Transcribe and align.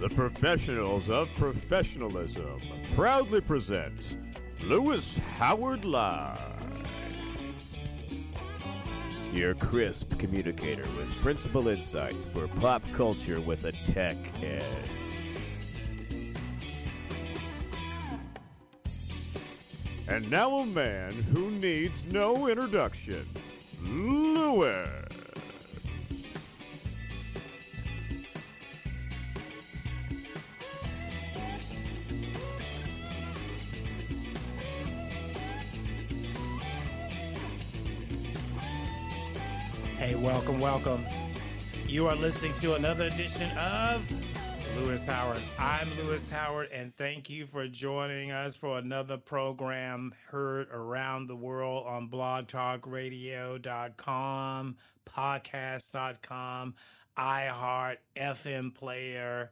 The 0.00 0.08
professionals 0.08 1.10
of 1.10 1.28
professionalism 1.34 2.58
proudly 2.96 3.42
present 3.42 4.16
Louis 4.62 5.18
Howard 5.36 5.84
Live. 5.84 6.40
Your 9.34 9.54
crisp 9.54 10.18
communicator 10.18 10.86
with 10.96 11.10
principal 11.16 11.68
insights 11.68 12.24
for 12.24 12.48
pop 12.48 12.82
culture 12.92 13.42
with 13.42 13.66
a 13.66 13.72
tech 13.84 14.16
edge. 14.42 14.64
And 20.08 20.30
now 20.30 20.60
a 20.60 20.66
man 20.66 21.12
who 21.34 21.50
needs 21.50 22.06
no 22.06 22.48
introduction, 22.48 23.28
Louis. 23.82 25.09
Welcome. 40.60 41.04
You 41.86 42.06
are 42.08 42.14
listening 42.14 42.52
to 42.54 42.74
another 42.74 43.06
edition 43.06 43.50
of 43.56 44.06
Louis 44.76 45.06
Howard. 45.06 45.40
I'm 45.58 45.88
Louis 45.96 46.28
Howard, 46.28 46.68
and 46.70 46.94
thank 46.94 47.30
you 47.30 47.46
for 47.46 47.66
joining 47.66 48.30
us 48.30 48.56
for 48.56 48.76
another 48.76 49.16
program 49.16 50.12
heard 50.26 50.68
around 50.70 51.28
the 51.28 51.34
world 51.34 51.86
on 51.86 52.10
blogtalkradio.com, 52.10 54.76
podcast.com, 55.06 56.74
iHeart, 57.16 57.96
FM 58.14 58.74
Player, 58.74 59.50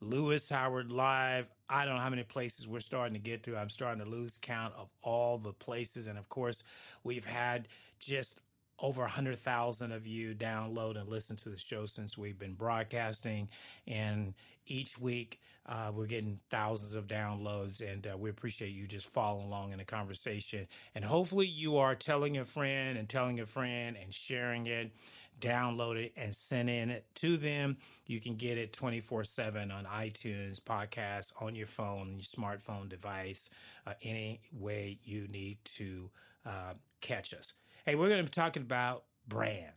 Louis 0.00 0.48
Howard 0.48 0.90
Live. 0.90 1.48
I 1.68 1.84
don't 1.84 1.96
know 1.96 2.02
how 2.02 2.08
many 2.08 2.22
places 2.22 2.66
we're 2.66 2.80
starting 2.80 3.12
to 3.12 3.20
get 3.20 3.42
to. 3.42 3.58
I'm 3.58 3.68
starting 3.68 4.02
to 4.02 4.08
lose 4.08 4.38
count 4.40 4.72
of 4.74 4.88
all 5.02 5.36
the 5.36 5.52
places. 5.52 6.06
And 6.06 6.16
of 6.16 6.30
course, 6.30 6.64
we've 7.04 7.26
had 7.26 7.68
just 7.98 8.40
over 8.78 9.02
100,000 9.02 9.92
of 9.92 10.06
you 10.06 10.34
download 10.34 10.98
and 10.98 11.08
listen 11.08 11.36
to 11.36 11.48
the 11.48 11.56
show 11.56 11.86
since 11.86 12.18
we've 12.18 12.38
been 12.38 12.54
broadcasting. 12.54 13.48
And 13.86 14.34
each 14.66 14.98
week, 14.98 15.40
uh, 15.66 15.90
we're 15.94 16.06
getting 16.06 16.38
thousands 16.50 16.94
of 16.94 17.06
downloads. 17.06 17.80
And 17.80 18.06
uh, 18.06 18.16
we 18.16 18.30
appreciate 18.30 18.72
you 18.72 18.86
just 18.86 19.08
following 19.08 19.46
along 19.46 19.72
in 19.72 19.78
the 19.78 19.84
conversation. 19.84 20.66
And 20.94 21.04
hopefully, 21.04 21.46
you 21.46 21.78
are 21.78 21.94
telling 21.94 22.38
a 22.38 22.44
friend 22.44 22.98
and 22.98 23.08
telling 23.08 23.40
a 23.40 23.46
friend 23.46 23.96
and 24.00 24.12
sharing 24.12 24.66
it, 24.66 24.92
download 25.40 25.96
it, 25.96 26.12
and 26.16 26.34
sending 26.34 26.90
it 26.90 27.06
to 27.16 27.36
them. 27.36 27.78
You 28.06 28.20
can 28.20 28.36
get 28.36 28.58
it 28.58 28.72
24 28.72 29.24
7 29.24 29.70
on 29.70 29.84
iTunes, 29.84 30.60
podcasts, 30.60 31.32
on 31.40 31.54
your 31.54 31.66
phone, 31.66 32.14
your 32.14 32.22
smartphone 32.22 32.88
device, 32.88 33.50
uh, 33.86 33.94
any 34.02 34.40
way 34.52 34.98
you 35.04 35.26
need 35.28 35.58
to 35.64 36.10
uh, 36.44 36.74
catch 37.00 37.34
us. 37.34 37.54
Hey, 37.88 37.94
we're 37.94 38.08
going 38.08 38.18
to 38.18 38.24
be 38.24 38.30
talking 38.30 38.64
about 38.64 39.04
brand. 39.28 39.70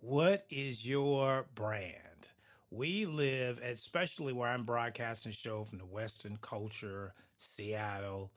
What 0.00 0.44
is 0.50 0.84
your 0.84 1.46
brand? 1.54 1.94
We 2.72 3.06
live, 3.06 3.58
especially 3.58 4.32
where 4.32 4.48
I'm 4.48 4.64
broadcasting 4.64 5.30
show 5.30 5.62
from 5.62 5.78
the 5.78 5.86
Western 5.86 6.38
culture, 6.38 7.14
Seattle. 7.38 8.32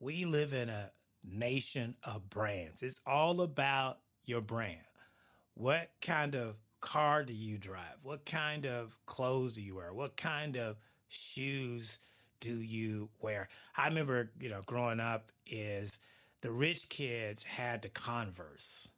We 0.00 0.24
live 0.24 0.52
in 0.52 0.70
a 0.70 0.90
nation 1.22 1.94
of 2.02 2.28
brands. 2.28 2.82
It's 2.82 3.00
all 3.06 3.40
about 3.42 4.00
your 4.24 4.40
brand. 4.40 4.80
What 5.54 5.92
kind 6.02 6.34
of 6.34 6.56
car 6.80 7.22
do 7.22 7.32
you 7.32 7.58
drive? 7.58 7.98
What 8.02 8.26
kind 8.26 8.66
of 8.66 8.98
clothes 9.06 9.54
do 9.54 9.62
you 9.62 9.76
wear? 9.76 9.94
What 9.94 10.16
kind 10.16 10.56
of 10.56 10.78
shoes 11.06 12.00
do 12.40 12.56
you 12.56 13.10
wear? 13.20 13.48
I 13.76 13.86
remember, 13.86 14.32
you 14.40 14.48
know, 14.48 14.62
growing 14.66 14.98
up 14.98 15.30
is 15.46 16.00
the 16.44 16.50
rich 16.50 16.90
kids 16.90 17.42
had 17.42 17.80
the 17.80 17.88
Converse, 17.88 18.90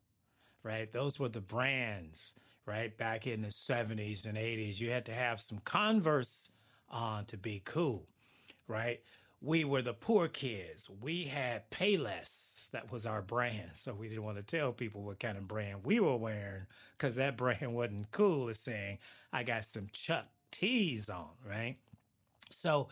right? 0.64 0.90
Those 0.90 1.20
were 1.20 1.28
the 1.28 1.40
brands, 1.40 2.34
right? 2.66 2.98
Back 2.98 3.24
in 3.28 3.42
the 3.42 3.48
70s 3.50 4.26
and 4.26 4.36
80s, 4.36 4.80
you 4.80 4.90
had 4.90 5.06
to 5.06 5.14
have 5.14 5.40
some 5.40 5.58
Converse 5.58 6.50
on 6.90 7.24
to 7.26 7.36
be 7.36 7.62
cool, 7.64 8.08
right? 8.66 8.98
We 9.40 9.64
were 9.64 9.80
the 9.80 9.94
poor 9.94 10.26
kids. 10.26 10.90
We 11.00 11.26
had 11.26 11.70
Payless. 11.70 12.68
That 12.72 12.90
was 12.90 13.06
our 13.06 13.22
brand. 13.22 13.70
So 13.74 13.94
we 13.94 14.08
didn't 14.08 14.24
want 14.24 14.38
to 14.38 14.42
tell 14.42 14.72
people 14.72 15.02
what 15.02 15.20
kind 15.20 15.38
of 15.38 15.46
brand 15.46 15.84
we 15.84 16.00
were 16.00 16.16
wearing 16.16 16.66
because 16.98 17.14
that 17.14 17.36
brand 17.36 17.76
wasn't 17.76 18.10
cool 18.10 18.48
as 18.48 18.58
saying, 18.58 18.98
I 19.32 19.44
got 19.44 19.64
some 19.64 19.86
Chuck 19.92 20.26
T's 20.50 21.08
on, 21.08 21.28
right? 21.48 21.76
So 22.50 22.88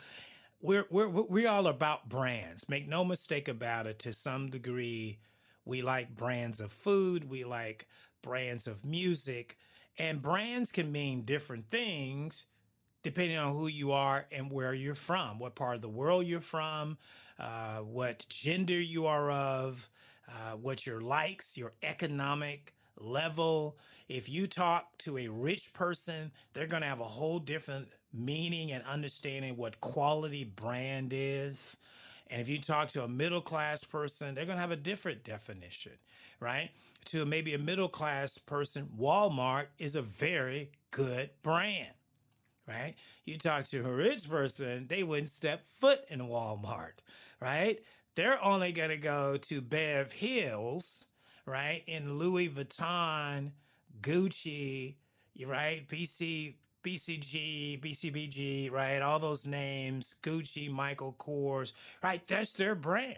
we're 0.65 0.87
we're 0.89 1.09
we're 1.09 1.49
all 1.49 1.67
about 1.67 2.09
brands. 2.09 2.69
Make 2.71 2.89
no 2.89 3.05
mistake 3.05 3.49
about 3.49 3.87
it. 3.87 3.99
To 4.01 4.13
some 4.15 4.49
degree, 4.49 5.19
we 5.67 5.83
like 5.83 6.17
brands 6.17 6.59
of 6.59 6.73
food. 6.73 7.29
We 7.29 7.45
like 7.45 7.87
brands 8.23 8.67
of 8.67 8.85
music, 8.85 9.59
and 9.99 10.23
brands 10.23 10.73
can 10.73 10.91
mean 10.91 11.23
different 11.23 11.71
things 11.71 12.47
depending 13.03 13.37
on 13.37 13.53
who 13.53 13.67
you 13.67 13.93
are 13.93 14.25
and 14.33 14.51
where 14.51 14.73
you're 14.73 14.95
from, 14.95 15.39
what 15.39 15.55
part 15.55 15.77
of 15.77 15.83
the 15.83 15.89
world 15.91 16.27
you're 16.27 16.41
from, 16.41 16.97
uh, 17.39 17.77
what 17.77 18.25
gender 18.31 18.81
you 18.81 19.07
are 19.07 19.31
of, 19.31 19.91
uh, 20.27 20.53
what 20.53 20.87
your 20.87 21.03
likes, 21.03 21.59
your 21.59 21.75
economic 21.83 22.73
level. 22.99 23.77
If 24.09 24.31
you 24.31 24.47
talk 24.47 24.97
to 25.01 25.19
a 25.19 25.29
rich 25.29 25.75
person, 25.75 26.33
they're 26.55 26.67
going 26.67 26.81
to 26.81 26.89
have 26.89 27.01
a 27.01 27.05
whole 27.05 27.39
different 27.39 27.89
meaning 28.15 28.71
and 28.71 28.85
understanding 28.85 29.57
what 29.57 29.81
quality 29.81 30.45
brand 30.45 31.13
is. 31.13 31.77
And 32.31 32.41
if 32.41 32.49
you 32.49 32.59
talk 32.61 32.89
to 32.91 33.03
a 33.03 33.09
middle 33.09 33.41
class 33.41 33.85
person, 33.85 34.35
they're 34.35 34.47
going 34.47 34.57
to 34.57 34.61
have 34.61 34.71
a 34.71 34.77
different 34.77 35.25
definition, 35.25 35.93
right? 36.41 36.71
To 37.07 37.27
maybe 37.27 37.53
a 37.55 37.59
middle 37.59 37.89
class 37.89 38.39
person, 38.39 38.89
Walmart 38.99 39.67
is 39.79 39.95
a 39.95 40.03
very 40.03 40.71
good 40.91 41.31
brand, 41.43 41.93
right? 42.67 42.95
You 43.25 43.37
talk 43.37 43.65
to 43.65 43.85
a 43.85 43.93
rich 43.93 44.29
person, 44.29 44.87
they 44.89 45.03
wouldn't 45.03 45.29
step 45.29 45.65
foot 45.65 46.01
in 46.09 46.21
Walmart, 46.21 47.03
right? 47.41 47.81
They're 48.15 48.43
only 48.43 48.73
going 48.73 48.91
to 48.91 48.97
go 48.97 49.37
to 49.37 49.61
Bev 49.61 50.13
Hills, 50.13 51.07
right? 51.47 51.83
In 51.87 52.19
Louis 52.19 52.49
Vuitton, 52.49 53.51
Gucci, 54.01 54.95
right? 55.45 55.87
BC 55.89 56.55
BCG, 56.85 57.81
BCBG, 57.81 58.71
right? 58.71 59.01
All 59.01 59.19
those 59.19 59.47
names, 59.47 60.17
Gucci, 60.23 60.71
Michael 60.71 61.17
Kors, 61.19 61.73
right? 62.03 62.25
That's 62.27 62.53
their 62.53 62.75
brand. 62.75 63.17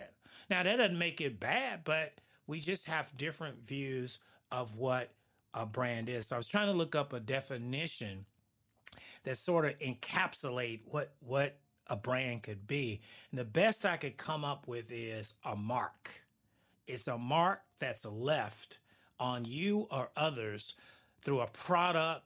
Now, 0.48 0.62
that 0.62 0.76
doesn't 0.76 0.98
make 0.98 1.20
it 1.20 1.40
bad, 1.40 1.80
but 1.84 2.20
we 2.46 2.60
just 2.60 2.86
have 2.86 3.16
different 3.16 3.66
views 3.66 4.18
of 4.52 4.76
what 4.76 5.10
a 5.52 5.66
brand 5.66 6.08
is. 6.08 6.26
So 6.28 6.36
I 6.36 6.38
was 6.38 6.48
trying 6.48 6.68
to 6.68 6.72
look 6.72 6.94
up 6.94 7.12
a 7.12 7.20
definition 7.20 8.26
that 9.24 9.36
sort 9.36 9.64
of 9.64 9.78
encapsulate 9.80 10.80
what 10.84 11.14
what 11.20 11.58
a 11.88 11.96
brand 11.96 12.42
could 12.42 12.66
be. 12.66 13.00
And 13.30 13.38
the 13.38 13.44
best 13.44 13.84
I 13.84 13.96
could 13.96 14.16
come 14.16 14.44
up 14.44 14.66
with 14.66 14.86
is 14.90 15.34
a 15.44 15.56
mark. 15.56 16.22
It's 16.86 17.08
a 17.08 17.18
mark 17.18 17.62
that's 17.78 18.04
left 18.04 18.78
on 19.18 19.44
you 19.44 19.88
or 19.90 20.10
others 20.16 20.74
through 21.22 21.40
a 21.40 21.46
product, 21.46 22.24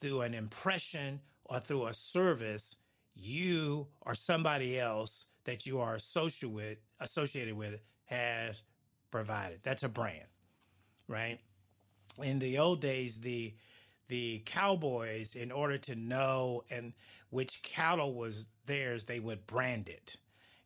through 0.00 0.22
an 0.22 0.34
impression 0.34 1.20
or 1.44 1.60
through 1.60 1.86
a 1.86 1.94
service 1.94 2.76
you 3.14 3.88
or 4.02 4.14
somebody 4.14 4.78
else 4.78 5.26
that 5.44 5.66
you 5.66 5.80
are 5.80 5.94
associated 5.94 6.54
with 6.54 6.78
associated 7.00 7.54
with 7.54 7.80
has 8.04 8.62
provided. 9.10 9.60
That's 9.62 9.82
a 9.82 9.88
brand, 9.88 10.26
right? 11.06 11.40
In 12.22 12.38
the 12.38 12.58
old 12.58 12.80
days, 12.80 13.18
the 13.18 13.54
the 14.08 14.42
cowboys, 14.46 15.34
in 15.34 15.52
order 15.52 15.76
to 15.78 15.94
know 15.94 16.64
and 16.70 16.94
which 17.30 17.62
cattle 17.62 18.14
was 18.14 18.46
theirs, 18.64 19.04
they 19.04 19.20
would 19.20 19.46
brand 19.46 19.88
it. 19.88 20.16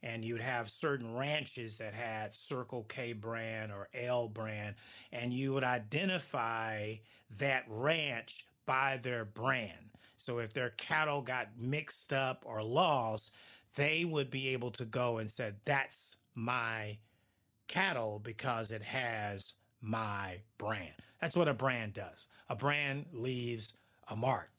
And 0.04 0.24
you'd 0.24 0.40
have 0.40 0.68
certain 0.68 1.14
ranches 1.16 1.78
that 1.78 1.94
had 1.94 2.34
Circle 2.34 2.84
K 2.84 3.12
brand 3.12 3.72
or 3.72 3.88
L 3.94 4.28
brand, 4.28 4.76
and 5.12 5.32
you 5.32 5.54
would 5.54 5.64
identify 5.64 6.94
that 7.38 7.64
ranch 7.68 8.44
by 8.66 8.98
their 9.02 9.24
brand. 9.24 9.90
So 10.16 10.38
if 10.38 10.52
their 10.52 10.70
cattle 10.70 11.22
got 11.22 11.48
mixed 11.58 12.12
up 12.12 12.44
or 12.46 12.62
lost, 12.62 13.32
they 13.74 14.04
would 14.04 14.30
be 14.30 14.48
able 14.48 14.70
to 14.72 14.84
go 14.84 15.18
and 15.18 15.30
say, 15.30 15.52
that's 15.64 16.16
my 16.34 16.98
cattle 17.68 18.20
because 18.22 18.70
it 18.70 18.82
has 18.82 19.54
my 19.80 20.38
brand. 20.58 20.92
That's 21.20 21.36
what 21.36 21.48
a 21.48 21.54
brand 21.54 21.94
does. 21.94 22.26
A 22.48 22.56
brand 22.56 23.06
leaves 23.12 23.74
a 24.08 24.16
mark. 24.16 24.50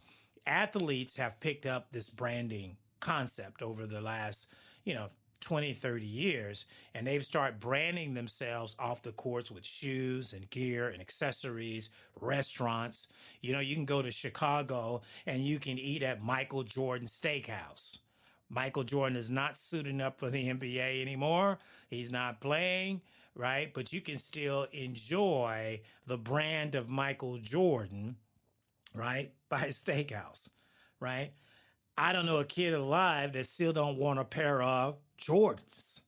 Athletes 0.45 1.15
have 1.17 1.39
picked 1.39 1.65
up 1.65 1.91
this 1.91 2.09
branding 2.09 2.77
concept 2.99 3.61
over 3.61 3.85
the 3.85 4.01
last, 4.01 4.47
you 4.83 4.94
know, 4.94 5.09
20, 5.44 5.74
30 5.74 6.06
years, 6.06 6.66
and 6.95 7.06
they've 7.06 7.25
started 7.25 7.60
branding 7.60 8.13
themselves 8.13 8.75
off 8.80 9.04
the 9.04 9.12
courts 9.12 9.51
with 9.51 9.66
shoes 9.66 10.34
and 10.34 10.50
gear 10.50 10.90
and 10.90 11.01
accessories, 11.01 11.90
restaurants. 12.19 13.07
You 13.42 13.54
know, 13.54 13.60
you 13.60 13.75
can 13.75 13.86
go 13.86 14.01
to 14.01 14.12
Chicago 14.12 15.01
and 15.25 15.45
you 15.45 15.60
can 15.60 15.78
eat 15.78 16.01
at 16.01 16.24
Michael 16.24 16.63
Jordan 16.63 17.07
Steakhouse. 17.07 18.00
Michael 18.50 18.84
Jordan 18.84 19.18
is 19.18 19.30
not 19.30 19.57
suiting 19.57 20.01
up 20.01 20.19
for 20.19 20.30
the 20.30 20.50
NBA 20.50 21.01
anymore. 21.01 21.60
He's 21.90 22.12
not 22.12 22.42
playing, 22.42 23.01
right? 23.36 23.74
But 23.74 23.94
you 23.94 24.01
can 24.01 24.19
still 24.19 24.68
enjoy 24.72 25.81
the 26.07 26.18
brand 26.18 26.75
of 26.75 26.90
Michael 26.90 27.38
Jordan, 27.38 28.16
right? 28.95 29.31
By 29.50 29.66
a 29.66 29.69
steakhouse, 29.69 30.50
right? 31.00 31.31
I 31.98 32.12
don't 32.12 32.25
know 32.25 32.38
a 32.38 32.45
kid 32.45 32.74
alive 32.74 33.34
that 33.34 33.45
still 33.45 33.74
don't 33.74 33.98
want 33.98 34.19
a 34.19 34.25
pair 34.25 34.63
of 34.63 34.98
Jordans. 35.18 36.01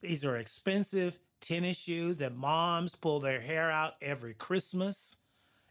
These 0.00 0.24
are 0.24 0.36
expensive 0.36 1.18
tennis 1.40 1.76
shoes 1.76 2.18
that 2.18 2.36
moms 2.36 2.94
pull 2.94 3.20
their 3.20 3.40
hair 3.40 3.70
out 3.70 3.94
every 4.00 4.34
Christmas, 4.34 5.16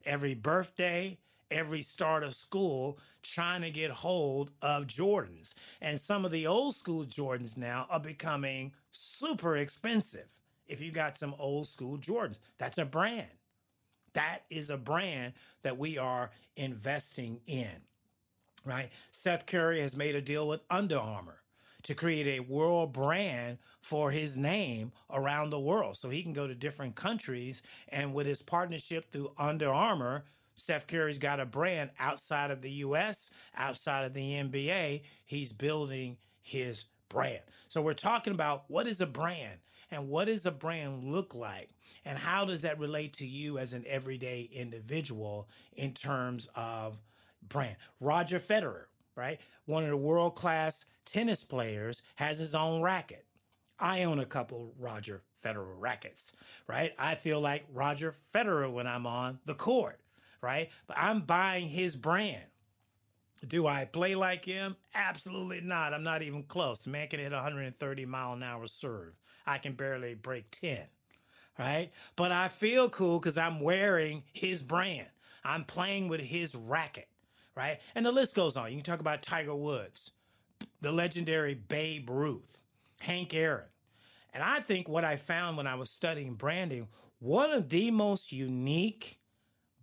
every 0.05 0.33
birthday, 0.33 1.17
every 1.49 1.81
start 1.81 2.23
of 2.23 2.35
school 2.35 2.97
trying 3.23 3.61
to 3.61 3.71
get 3.71 3.91
hold 3.91 4.51
of 4.61 4.87
Jordans. 4.87 5.53
And 5.81 5.99
some 5.99 6.25
of 6.25 6.31
the 6.31 6.47
old 6.47 6.75
school 6.75 7.05
Jordans 7.05 7.57
now 7.57 7.87
are 7.89 7.99
becoming 7.99 8.73
super 8.91 9.57
expensive. 9.57 10.39
If 10.67 10.81
you 10.81 10.91
got 10.91 11.17
some 11.17 11.35
old 11.37 11.67
school 11.67 11.97
Jordans, 11.97 12.39
that's 12.57 12.77
a 12.77 12.85
brand. 12.85 13.27
That 14.13 14.39
is 14.49 14.69
a 14.69 14.77
brand 14.77 15.33
that 15.63 15.77
we 15.77 15.97
are 15.97 16.31
investing 16.55 17.41
in 17.47 17.81
right? 18.65 18.91
Steph 19.11 19.45
Curry 19.45 19.81
has 19.81 19.95
made 19.95 20.15
a 20.15 20.21
deal 20.21 20.47
with 20.47 20.61
Under 20.69 20.97
Armour 20.97 21.40
to 21.83 21.93
create 21.95 22.27
a 22.27 22.39
world 22.41 22.93
brand 22.93 23.57
for 23.81 24.11
his 24.11 24.37
name 24.37 24.91
around 25.09 25.49
the 25.49 25.59
world. 25.59 25.97
So 25.97 26.09
he 26.09 26.23
can 26.23 26.33
go 26.33 26.47
to 26.47 26.55
different 26.55 26.95
countries 26.95 27.61
and 27.89 28.13
with 28.13 28.27
his 28.27 28.41
partnership 28.41 29.11
through 29.11 29.31
Under 29.37 29.71
Armour, 29.71 30.25
Steph 30.55 30.85
Curry's 30.85 31.17
got 31.17 31.39
a 31.39 31.45
brand 31.45 31.89
outside 31.99 32.51
of 32.51 32.61
the 32.61 32.71
US, 32.71 33.31
outside 33.55 34.05
of 34.05 34.13
the 34.13 34.33
NBA. 34.33 35.01
He's 35.25 35.53
building 35.53 36.17
his 36.41 36.85
brand. 37.09 37.41
So 37.67 37.81
we're 37.81 37.93
talking 37.93 38.33
about 38.33 38.65
what 38.67 38.87
is 38.87 39.01
a 39.01 39.07
brand 39.07 39.59
and 39.89 40.07
what 40.07 40.25
does 40.25 40.45
a 40.45 40.51
brand 40.51 41.03
look 41.11 41.35
like 41.35 41.69
and 42.05 42.17
how 42.17 42.45
does 42.45 42.61
that 42.61 42.79
relate 42.79 43.13
to 43.13 43.25
you 43.25 43.57
as 43.57 43.73
an 43.73 43.83
everyday 43.87 44.49
individual 44.53 45.49
in 45.73 45.93
terms 45.93 46.47
of 46.55 46.97
brand. 47.47 47.75
Roger 47.99 48.39
Federer, 48.39 48.85
right? 49.21 49.39
One 49.65 49.83
of 49.83 49.91
the 49.91 49.97
world 49.97 50.35
class 50.35 50.85
tennis 51.05 51.43
players 51.43 52.01
has 52.15 52.39
his 52.39 52.55
own 52.55 52.81
racket. 52.81 53.23
I 53.79 54.03
own 54.03 54.19
a 54.19 54.25
couple 54.25 54.73
Roger 54.79 55.21
Federer 55.43 55.75
rackets, 55.77 56.33
right? 56.67 56.93
I 56.97 57.13
feel 57.13 57.39
like 57.39 57.65
Roger 57.71 58.15
Federer 58.33 58.71
when 58.71 58.87
I'm 58.87 59.05
on 59.05 59.37
the 59.45 59.53
court, 59.53 59.99
right? 60.41 60.71
But 60.87 60.97
I'm 60.97 61.21
buying 61.21 61.69
his 61.69 61.95
brand. 61.95 62.45
Do 63.47 63.67
I 63.67 63.85
play 63.85 64.15
like 64.15 64.43
him? 64.45 64.75
Absolutely 64.95 65.61
not. 65.61 65.93
I'm 65.93 66.03
not 66.03 66.23
even 66.23 66.41
close. 66.43 66.87
Man 66.87 67.07
can 67.07 67.19
hit 67.19 67.31
130 67.31 68.05
mile 68.07 68.33
an 68.33 68.41
hour 68.41 68.65
serve. 68.65 69.13
I 69.45 69.59
can 69.59 69.73
barely 69.73 70.15
break 70.15 70.49
10, 70.49 70.79
right? 71.59 71.91
But 72.15 72.31
I 72.31 72.47
feel 72.47 72.89
cool 72.89 73.19
because 73.19 73.37
I'm 73.37 73.59
wearing 73.59 74.23
his 74.33 74.63
brand. 74.63 75.07
I'm 75.43 75.63
playing 75.63 76.07
with 76.07 76.21
his 76.21 76.55
racket 76.55 77.07
right? 77.55 77.79
And 77.95 78.05
the 78.05 78.11
list 78.11 78.35
goes 78.35 78.55
on. 78.55 78.71
You 78.71 78.77
can 78.77 78.83
talk 78.83 78.99
about 78.99 79.21
Tiger 79.21 79.55
Woods, 79.55 80.11
the 80.81 80.91
legendary 80.91 81.53
Babe 81.53 82.09
Ruth, 82.09 82.57
Hank 83.01 83.33
Aaron. 83.33 83.65
And 84.33 84.43
I 84.43 84.61
think 84.61 84.87
what 84.87 85.03
I 85.03 85.17
found 85.17 85.57
when 85.57 85.67
I 85.67 85.75
was 85.75 85.89
studying 85.89 86.35
branding, 86.35 86.87
one 87.19 87.51
of 87.51 87.69
the 87.69 87.91
most 87.91 88.31
unique 88.31 89.19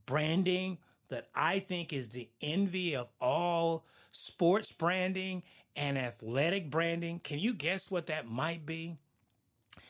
branding 0.06 0.78
that 1.08 1.28
I 1.34 1.58
think 1.60 1.92
is 1.92 2.10
the 2.10 2.28
envy 2.40 2.96
of 2.96 3.08
all 3.20 3.84
sports 4.10 4.72
branding 4.72 5.42
and 5.76 5.96
athletic 5.98 6.70
branding. 6.70 7.20
Can 7.20 7.38
you 7.38 7.54
guess 7.54 7.90
what 7.90 8.06
that 8.06 8.28
might 8.28 8.66
be? 8.66 8.96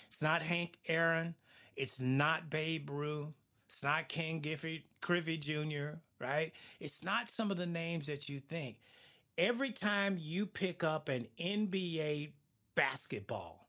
It's 0.08 0.20
not 0.20 0.42
Hank 0.42 0.78
Aaron. 0.86 1.34
It's 1.76 2.00
not 2.00 2.50
Babe 2.50 2.90
Ruth. 2.90 3.28
It's 3.66 3.82
not 3.82 4.08
Ken 4.08 4.40
Griffey 4.40 5.36
Jr., 5.36 5.98
right? 6.20 6.52
It's 6.80 7.02
not 7.04 7.30
some 7.30 7.50
of 7.50 7.56
the 7.56 7.66
names 7.66 8.06
that 8.06 8.28
you 8.28 8.40
think. 8.40 8.76
Every 9.36 9.70
time 9.70 10.16
you 10.20 10.46
pick 10.46 10.82
up 10.82 11.08
an 11.08 11.26
NBA 11.40 12.30
basketball, 12.74 13.68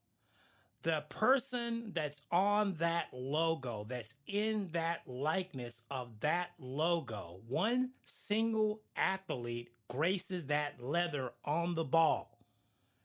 the 0.82 1.04
person 1.10 1.92
that's 1.94 2.22
on 2.32 2.76
that 2.80 3.08
logo, 3.12 3.86
that's 3.88 4.16
in 4.26 4.70
that 4.72 5.02
likeness 5.06 5.84
of 5.92 6.22
that 6.22 6.52
logo, 6.58 7.42
one 7.48 7.92
single 8.06 8.82
athlete 8.96 9.72
graces 9.90 10.46
that 10.46 10.82
leather 10.82 11.32
on 11.44 11.76
the 11.76 11.84
ball, 11.84 12.40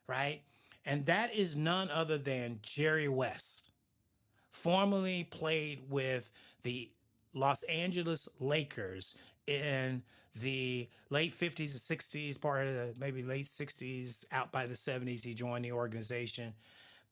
right? 0.07 0.43
And 0.87 1.07
that 1.07 1.35
is 1.35 1.57
none 1.57 1.91
other 1.91 2.19
than 2.19 2.61
Jerry 2.63 3.09
West, 3.09 3.71
formerly 4.51 5.25
played 5.25 5.91
with 5.91 6.31
the 6.63 6.91
Los 7.33 7.63
Angeles 7.65 8.29
Lakers 8.39 9.15
in 9.47 10.03
the 10.41 10.89
late 11.11 11.33
50s 11.33 11.59
and 11.59 12.01
60s, 12.01 12.41
part 12.41 12.67
of 12.67 12.75
the 12.75 12.95
maybe 12.99 13.23
late 13.23 13.47
60s, 13.47 14.25
out 14.33 14.51
by 14.51 14.67
the 14.67 14.75
70s, 14.75 15.23
he 15.23 15.35
joined 15.35 15.65
the 15.65 15.73
organization. 15.73 16.55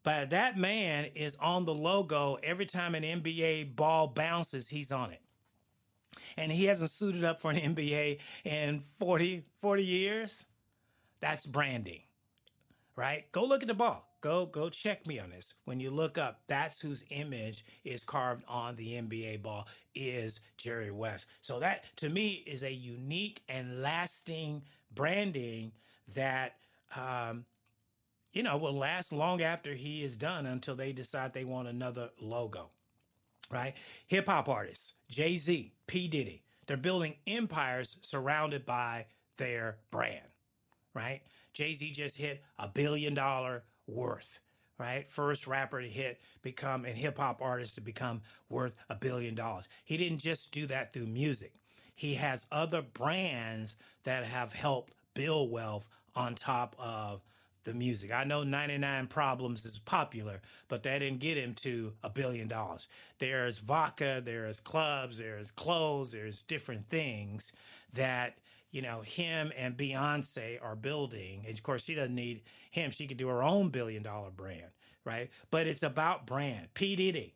But 0.03 0.31
that 0.31 0.59
man 0.59 1.07
is 1.15 1.37
on 1.37 1.65
the 1.65 1.75
logo 1.75 2.37
every 2.43 2.67
time 2.67 2.95
an 2.95 3.05
NBA 3.05 3.77
ball 3.77 4.09
bounces, 4.09 4.69
he's 4.69 4.91
on 4.91 5.13
it. 5.13 5.21
And 6.37 6.51
he 6.51 6.65
hasn't 6.65 6.91
suited 6.91 7.25
up 7.25 7.41
for 7.41 7.51
an 7.51 7.75
NBA 7.75 8.19
in 8.45 8.81
40, 8.81 9.45
40 9.61 9.85
years. 9.85 10.45
That's 11.21 11.47
branding, 11.47 12.01
right? 12.97 13.31
Go 13.31 13.45
look 13.45 13.63
at 13.63 13.69
the 13.69 13.75
ball. 13.75 14.12
Go 14.23 14.47
go 14.47 14.69
check 14.71 15.05
me 15.05 15.19
on 15.19 15.31
this. 15.31 15.55
When 15.65 15.81
you 15.81 15.91
look 15.91 16.17
up, 16.17 16.43
that's 16.47 16.81
whose 16.81 17.05
image 17.11 17.65
is 17.85 18.05
carved 18.05 18.45
on 18.47 18.77
the 18.77 18.93
NBA 18.93 19.43
ball 19.43 19.67
is 19.97 20.41
Jerry 20.57 20.93
West. 20.93 21.27
So 21.41 21.59
that 21.59 21.85
to 21.97 22.09
me 22.09 22.45
is 22.47 22.63
a 22.63 22.73
unique 22.73 23.43
and 23.49 23.83
lasting 23.83 24.63
branding 24.95 25.73
that 26.15 26.55
um, 26.95 27.47
you 28.33 28.45
know 28.45 28.57
will 28.57 28.73
last 28.73 29.13
long 29.13 29.43
after 29.43 29.75
he 29.75 30.05
is 30.05 30.17
done 30.17 30.47
until 30.47 30.77
they 30.77 30.93
decide 30.93 31.33
they 31.33 31.45
want 31.45 31.67
another 31.67 32.11
logo. 32.21 32.71
Right? 33.51 33.75
Hip 34.07 34.27
hop 34.27 34.49
artists, 34.49 34.95
Jay 35.09 35.37
Z, 35.37 35.75
P 35.89 36.07
Diddy, 36.07 36.45
they're 36.69 36.77
building 36.77 37.17
empires 37.27 37.99
surrounded 38.03 38.65
by 38.67 39.07
their 39.37 39.79
brand. 39.91 40.27
Right? 40.95 41.23
Jay 41.55 41.75
Z 41.75 41.91
just 41.91 42.17
hit 42.17 42.45
a 42.57 42.69
billion 42.69 43.15
dollar 43.15 43.65
worth 43.93 44.41
right? 44.79 45.09
First 45.11 45.47
rapper 45.47 45.81
to 45.81 45.89
hit, 45.89 46.21
become, 46.43 46.85
and 46.85 46.97
hip 46.97 47.19
hop 47.19 47.41
artist 47.41 47.77
to 47.77 47.81
become 47.81 48.23
worth 48.49 48.73
a 48.89 48.97
billion 48.97 49.35
dollars. 49.35 49.69
He 49.85 49.97
didn't 49.97 50.19
just 50.19 50.51
do 50.51 50.67
that 50.67 50.93
through 50.93 51.07
music. 51.07 51.53
He 51.95 52.15
has 52.15 52.47
other 52.51 52.83
brands 52.83 53.77
that 54.03 54.25
have 54.25 54.53
helped 54.53 54.93
build 55.15 55.53
wealth 55.53 55.89
on 56.17 56.35
top 56.35 56.75
of 56.79 57.23
the 57.65 57.75
music. 57.75 58.13
I 58.13 58.25
know 58.25 58.43
99 58.43 59.07
Problems 59.07 59.65
is 59.65 59.79
popular, 59.79 60.41
but 60.69 60.83
that 60.83 60.99
didn't 60.99 61.21
get 61.21 61.37
him 61.37 61.55
to 61.57 61.93
a 62.03 62.11
billion 62.11 62.49
dollars. 62.49 62.89
There's 63.19 63.59
vodka, 63.59 64.23
there's 64.25 64.61
clubs, 64.61 65.19
there's 65.19 65.51
clothes, 65.51 66.13
there's 66.13 66.43
different 66.43 66.85
things 66.85 67.53
that 67.95 68.39
you 68.73 68.81
know, 68.81 69.03
him 69.03 69.53
and 69.57 69.77
Beyonce 69.77 70.59
are 70.63 70.75
building. 70.75 71.45
And 71.47 71.55
of 71.55 71.63
course, 71.63 71.85
she 71.85 71.95
doesn't 71.95 72.15
need 72.15 72.43
him. 72.71 72.91
She 72.91 73.07
could 73.07 73.19
do 73.19 73.29
her 73.29 73.43
own 73.43 73.69
billion 73.69 74.03
dollar 74.03 74.31
brand, 74.31 74.73
right? 75.05 75.31
But 75.51 75.67
it's 75.67 75.83
about 75.83 76.27
brand. 76.27 76.69
P. 76.73 76.97
Diddy, 76.97 77.35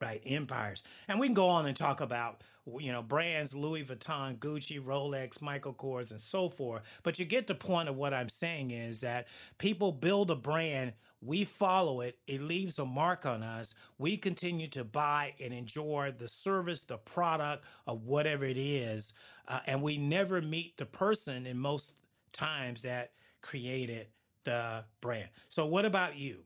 right? 0.00 0.22
Empires. 0.26 0.82
And 1.08 1.20
we 1.20 1.26
can 1.26 1.34
go 1.34 1.48
on 1.48 1.66
and 1.66 1.76
talk 1.76 2.00
about, 2.00 2.42
you 2.78 2.90
know, 2.92 3.02
brands, 3.02 3.54
Louis 3.54 3.84
Vuitton, 3.84 4.38
Gucci, 4.38 4.82
Rolex, 4.82 5.42
Michael 5.42 5.74
Kors, 5.74 6.10
and 6.10 6.20
so 6.20 6.48
forth. 6.48 6.82
But 7.02 7.18
you 7.18 7.24
get 7.24 7.46
the 7.46 7.54
point 7.54 7.88
of 7.88 7.96
what 7.96 8.14
I'm 8.14 8.28
saying 8.28 8.70
is 8.70 9.00
that 9.00 9.28
people 9.58 9.92
build 9.92 10.30
a 10.30 10.36
brand, 10.36 10.94
we 11.20 11.44
follow 11.44 12.00
it, 12.00 12.18
it 12.26 12.40
leaves 12.40 12.78
a 12.78 12.86
mark 12.86 13.26
on 13.26 13.42
us. 13.42 13.74
We 13.98 14.16
continue 14.16 14.68
to 14.68 14.84
buy 14.84 15.34
and 15.40 15.52
enjoy 15.52 16.14
the 16.16 16.28
service, 16.28 16.82
the 16.82 16.96
product, 16.96 17.64
of 17.86 18.04
whatever 18.04 18.44
it 18.44 18.56
is. 18.56 19.12
Uh, 19.46 19.60
and 19.66 19.82
we 19.82 19.98
never 19.98 20.40
meet 20.40 20.76
the 20.78 20.86
person 20.86 21.46
in 21.46 21.58
most 21.58 22.00
times 22.32 22.82
that 22.82 23.12
created 23.42 24.06
the 24.44 24.84
brand. 25.00 25.28
So, 25.48 25.66
what 25.66 25.84
about 25.84 26.16
you? 26.16 26.44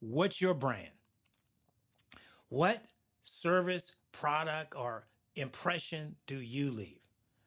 What's 0.00 0.40
your 0.40 0.54
brand? 0.54 0.93
What 2.54 2.84
service, 3.24 3.96
product, 4.12 4.76
or 4.76 5.08
impression 5.34 6.14
do 6.28 6.36
you 6.36 6.70
leave? 6.70 7.00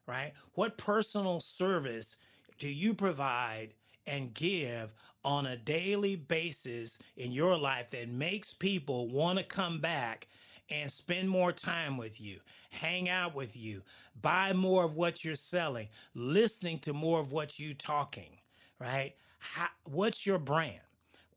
Right? 0.06 0.34
What 0.52 0.76
personal 0.76 1.40
service 1.40 2.18
do 2.58 2.68
you 2.68 2.92
provide 2.92 3.72
and 4.06 4.34
give 4.34 4.92
on 5.24 5.46
a 5.46 5.56
daily 5.56 6.14
basis 6.14 6.98
in 7.16 7.32
your 7.32 7.56
life 7.56 7.88
that 7.92 8.10
makes 8.10 8.52
people 8.52 9.08
want 9.08 9.38
to 9.38 9.44
come 9.44 9.78
back 9.78 10.28
and 10.68 10.92
spend 10.92 11.30
more 11.30 11.52
time 11.52 11.96
with 11.96 12.20
you, 12.20 12.40
hang 12.68 13.08
out 13.08 13.34
with 13.34 13.56
you, 13.56 13.80
buy 14.20 14.52
more 14.52 14.84
of 14.84 14.94
what 14.94 15.24
you're 15.24 15.36
selling, 15.36 15.88
listening 16.14 16.78
to 16.80 16.92
more 16.92 17.18
of 17.18 17.32
what 17.32 17.58
you're 17.58 17.72
talking, 17.72 18.36
right? 18.78 19.14
How, 19.38 19.68
what's 19.84 20.26
your 20.26 20.38
brand? 20.38 20.80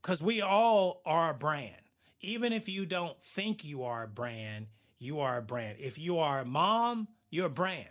Because 0.02 0.22
we 0.22 0.42
all 0.42 1.02
are 1.06 1.30
a 1.30 1.34
brand. 1.34 1.76
Even 2.22 2.54
if 2.54 2.70
you 2.70 2.86
don't 2.86 3.22
think 3.22 3.66
you 3.66 3.84
are 3.84 4.04
a 4.04 4.08
brand, 4.08 4.68
you 5.00 5.20
are 5.20 5.38
a 5.38 5.42
brand. 5.42 5.78
If 5.80 5.98
you 5.98 6.20
are 6.20 6.40
a 6.40 6.46
mom, 6.46 7.08
you're 7.30 7.48
a 7.48 7.50
brand. 7.50 7.90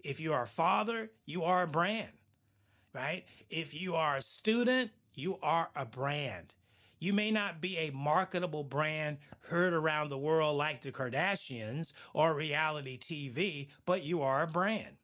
If 0.00 0.20
you 0.20 0.32
are 0.32 0.42
a 0.42 0.48
father, 0.48 1.10
you 1.26 1.44
are 1.44 1.62
a 1.62 1.68
brand, 1.68 2.10
right? 2.94 3.24
If 3.50 3.74
you 3.74 3.94
are 3.94 4.16
a 4.16 4.22
student, 4.22 4.90
you 5.14 5.38
are 5.42 5.70
a 5.74 5.84
brand. 5.84 6.54
You 6.98 7.12
may 7.12 7.32
not 7.32 7.60
be 7.60 7.78
a 7.78 7.90
marketable 7.90 8.62
brand 8.62 9.18
heard 9.48 9.72
around 9.72 10.08
the 10.08 10.18
world 10.18 10.56
like 10.56 10.82
the 10.82 10.92
Kardashians 10.92 11.92
or 12.14 12.32
reality 12.32 12.96
TV, 12.96 13.68
but 13.84 14.04
you 14.04 14.22
are 14.22 14.42
a 14.42 14.46
brand. 14.46 14.96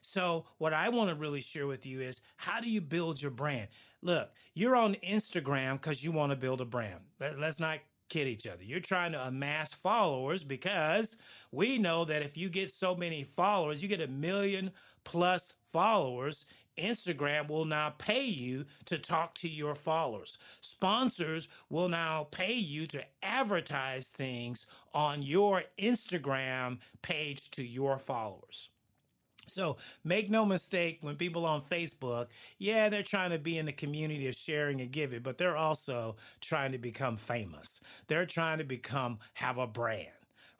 So, 0.00 0.46
what 0.58 0.72
I 0.72 0.88
want 0.88 1.10
to 1.10 1.16
really 1.16 1.40
share 1.40 1.66
with 1.66 1.84
you 1.84 2.00
is 2.00 2.20
how 2.36 2.60
do 2.60 2.70
you 2.70 2.80
build 2.80 3.20
your 3.20 3.32
brand? 3.32 3.68
Look, 4.00 4.30
you're 4.54 4.76
on 4.76 4.94
Instagram 5.04 5.74
because 5.74 6.04
you 6.04 6.12
want 6.12 6.30
to 6.30 6.36
build 6.36 6.60
a 6.60 6.64
brand. 6.64 7.00
Let, 7.20 7.38
us 7.42 7.60
not 7.60 7.80
kid 8.08 8.28
each 8.28 8.46
other. 8.46 8.62
You're 8.62 8.80
trying 8.80 9.12
to 9.12 9.26
amass 9.26 9.72
followers 9.72 10.44
because 10.44 11.16
we 11.50 11.78
know 11.78 12.04
that 12.04 12.22
if 12.22 12.36
you 12.36 12.48
get 12.48 12.70
so 12.70 12.94
many 12.94 13.24
followers, 13.24 13.82
you 13.82 13.88
get 13.88 14.00
a 14.00 14.08
million 14.08 14.70
plus 15.04 15.54
followers, 15.64 16.46
Instagram 16.78 17.48
will 17.48 17.64
now 17.64 17.94
pay 17.96 18.24
you 18.24 18.66
to 18.84 18.98
talk 18.98 19.34
to 19.34 19.48
your 19.48 19.74
followers. 19.74 20.38
Sponsors 20.60 21.48
will 21.70 21.88
now 21.88 22.28
pay 22.30 22.54
you 22.54 22.86
to 22.88 23.02
advertise 23.22 24.08
things 24.08 24.66
on 24.92 25.22
your 25.22 25.64
Instagram 25.78 26.78
page 27.02 27.50
to 27.52 27.64
your 27.64 27.98
followers. 27.98 28.70
So 29.46 29.76
make 30.04 30.28
no 30.28 30.44
mistake 30.44 30.98
when 31.02 31.16
people 31.16 31.46
on 31.46 31.60
Facebook, 31.60 32.26
yeah, 32.58 32.88
they're 32.88 33.02
trying 33.02 33.30
to 33.30 33.38
be 33.38 33.58
in 33.58 33.66
the 33.66 33.72
community 33.72 34.26
of 34.28 34.34
sharing 34.34 34.80
and 34.80 34.90
giving, 34.90 35.20
but 35.20 35.38
they're 35.38 35.56
also 35.56 36.16
trying 36.40 36.72
to 36.72 36.78
become 36.78 37.16
famous. 37.16 37.80
They're 38.08 38.26
trying 38.26 38.58
to 38.58 38.64
become, 38.64 39.18
have 39.34 39.58
a 39.58 39.66
brand 39.66 40.08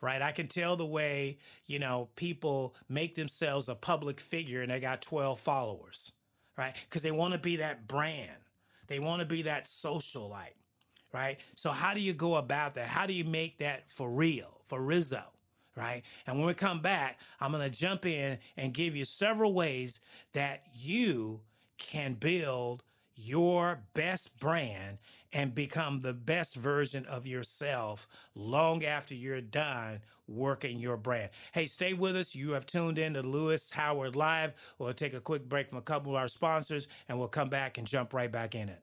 right? 0.00 0.20
I 0.20 0.32
can 0.32 0.46
tell 0.46 0.76
the 0.76 0.86
way, 0.86 1.38
you 1.66 1.78
know, 1.78 2.08
people 2.16 2.74
make 2.88 3.14
themselves 3.14 3.68
a 3.68 3.74
public 3.74 4.20
figure 4.20 4.62
and 4.62 4.70
they 4.70 4.78
got 4.78 5.02
12 5.02 5.40
followers, 5.40 6.12
right? 6.56 6.74
Because 6.88 7.02
they 7.02 7.10
want 7.10 7.32
to 7.32 7.38
be 7.38 7.56
that 7.56 7.88
brand. 7.88 8.36
They 8.88 8.98
want 8.98 9.20
to 9.20 9.26
be 9.26 9.42
that 9.42 9.64
socialite, 9.64 10.54
right? 11.12 11.38
So 11.54 11.70
how 11.70 11.94
do 11.94 12.00
you 12.00 12.12
go 12.12 12.36
about 12.36 12.74
that? 12.74 12.88
How 12.88 13.06
do 13.06 13.12
you 13.14 13.24
make 13.24 13.58
that 13.58 13.90
for 13.90 14.10
real, 14.10 14.60
for 14.64 14.80
Rizzo? 14.80 15.24
Right. 15.76 16.02
And 16.26 16.38
when 16.38 16.46
we 16.46 16.54
come 16.54 16.80
back, 16.80 17.20
I'm 17.38 17.52
going 17.52 17.70
to 17.70 17.78
jump 17.78 18.06
in 18.06 18.38
and 18.56 18.72
give 18.72 18.96
you 18.96 19.04
several 19.04 19.52
ways 19.52 20.00
that 20.32 20.62
you 20.74 21.42
can 21.76 22.14
build 22.14 22.82
your 23.14 23.80
best 23.94 24.38
brand 24.40 24.98
and 25.32 25.54
become 25.54 26.00
the 26.00 26.12
best 26.12 26.54
version 26.54 27.04
of 27.06 27.26
yourself 27.26 28.06
long 28.34 28.84
after 28.84 29.14
you're 29.14 29.40
done 29.40 30.00
working 30.26 30.78
your 30.78 30.96
brand. 30.96 31.30
Hey, 31.52 31.66
stay 31.66 31.92
with 31.92 32.16
us. 32.16 32.34
You 32.34 32.52
have 32.52 32.66
tuned 32.66 32.98
in 32.98 33.14
to 33.14 33.22
Louis 33.22 33.70
Howard 33.70 34.16
Live. 34.16 34.54
We'll 34.78 34.94
take 34.94 35.14
a 35.14 35.20
quick 35.20 35.48
break 35.48 35.68
from 35.68 35.78
a 35.78 35.82
couple 35.82 36.12
of 36.12 36.16
our 36.16 36.28
sponsors 36.28 36.88
and 37.08 37.18
we'll 37.18 37.28
come 37.28 37.48
back 37.48 37.78
and 37.78 37.86
jump 37.86 38.12
right 38.12 38.30
back 38.30 38.54
in 38.54 38.68
it. 38.68 38.82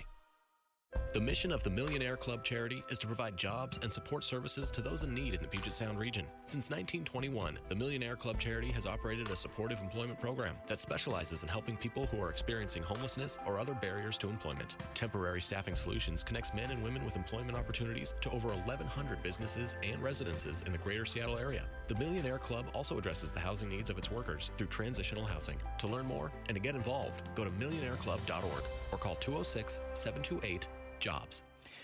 The 1.13 1.19
mission 1.19 1.51
of 1.51 1.61
the 1.61 1.69
Millionaire 1.69 2.15
Club 2.15 2.41
charity 2.41 2.83
is 2.89 2.97
to 2.99 3.05
provide 3.05 3.35
jobs 3.35 3.77
and 3.81 3.91
support 3.91 4.23
services 4.23 4.71
to 4.71 4.81
those 4.81 5.03
in 5.03 5.13
need 5.13 5.33
in 5.33 5.41
the 5.41 5.47
Puget 5.47 5.73
Sound 5.73 5.99
region. 5.99 6.25
Since 6.45 6.69
1921, 6.69 7.59
the 7.67 7.75
Millionaire 7.75 8.15
Club 8.15 8.39
charity 8.39 8.71
has 8.71 8.85
operated 8.85 9.29
a 9.29 9.35
supportive 9.35 9.81
employment 9.81 10.21
program 10.21 10.55
that 10.67 10.79
specializes 10.79 11.43
in 11.43 11.49
helping 11.49 11.75
people 11.75 12.05
who 12.05 12.21
are 12.21 12.29
experiencing 12.29 12.81
homelessness 12.81 13.37
or 13.45 13.59
other 13.59 13.73
barriers 13.73 14.17
to 14.19 14.29
employment. 14.29 14.77
Temporary 14.93 15.41
Staffing 15.41 15.75
Solutions 15.75 16.23
connects 16.23 16.53
men 16.53 16.71
and 16.71 16.81
women 16.81 17.03
with 17.03 17.17
employment 17.17 17.57
opportunities 17.57 18.13
to 18.21 18.31
over 18.31 18.47
1,100 18.47 19.21
businesses 19.21 19.75
and 19.83 20.01
residences 20.01 20.63
in 20.65 20.71
the 20.71 20.77
greater 20.77 21.03
Seattle 21.03 21.37
area. 21.37 21.65
The 21.89 21.95
Millionaire 21.95 22.39
Club 22.39 22.67
also 22.73 22.97
addresses 22.97 23.33
the 23.33 23.39
housing 23.41 23.67
needs 23.67 23.89
of 23.89 23.97
its 23.97 24.09
workers 24.09 24.51
through 24.55 24.67
transitional 24.67 25.25
housing. 25.25 25.57
To 25.79 25.87
learn 25.87 26.05
more 26.05 26.31
and 26.47 26.55
to 26.55 26.61
get 26.61 26.75
involved, 26.75 27.21
go 27.35 27.43
to 27.43 27.51
millionaireclub.org 27.51 28.63
or 28.93 28.97
call 28.97 29.15
206 29.15 29.81
728 29.93 30.69
jobs. 31.01 31.43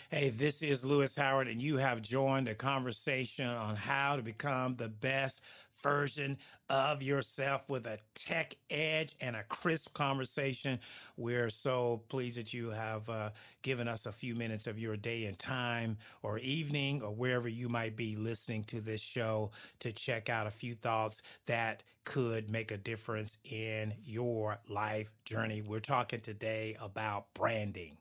Hey, 0.09 0.29
this 0.29 0.61
is 0.61 0.85
Louis 0.85 1.13
Howard, 1.17 1.49
and 1.49 1.61
you 1.61 1.77
have 1.77 2.01
joined 2.01 2.47
a 2.47 2.55
conversation 2.55 3.45
on 3.45 3.75
how 3.75 4.15
to 4.15 4.21
become 4.21 4.77
the 4.77 4.87
best 4.87 5.41
version 5.81 6.37
of 6.69 7.03
yourself 7.03 7.69
with 7.69 7.85
a 7.85 7.97
tech 8.15 8.53
edge 8.69 9.15
and 9.19 9.35
a 9.35 9.43
crisp 9.43 9.93
conversation. 9.93 10.79
We're 11.17 11.49
so 11.49 12.03
pleased 12.07 12.37
that 12.37 12.53
you 12.53 12.69
have 12.69 13.09
uh, 13.09 13.31
given 13.63 13.89
us 13.89 14.05
a 14.05 14.13
few 14.13 14.33
minutes 14.33 14.65
of 14.65 14.79
your 14.79 14.95
day 14.95 15.25
and 15.25 15.37
time 15.37 15.97
or 16.23 16.39
evening 16.39 17.01
or 17.01 17.11
wherever 17.11 17.49
you 17.49 17.67
might 17.67 17.97
be 17.97 18.15
listening 18.15 18.63
to 18.65 18.79
this 18.79 19.01
show 19.01 19.51
to 19.79 19.91
check 19.91 20.29
out 20.29 20.47
a 20.47 20.51
few 20.51 20.73
thoughts 20.73 21.21
that 21.47 21.83
could 22.05 22.49
make 22.49 22.71
a 22.71 22.77
difference 22.77 23.37
in 23.43 23.93
your 24.05 24.59
life 24.69 25.11
journey. 25.25 25.61
We're 25.61 25.81
talking 25.81 26.21
today 26.21 26.77
about 26.79 27.33
branding 27.33 27.97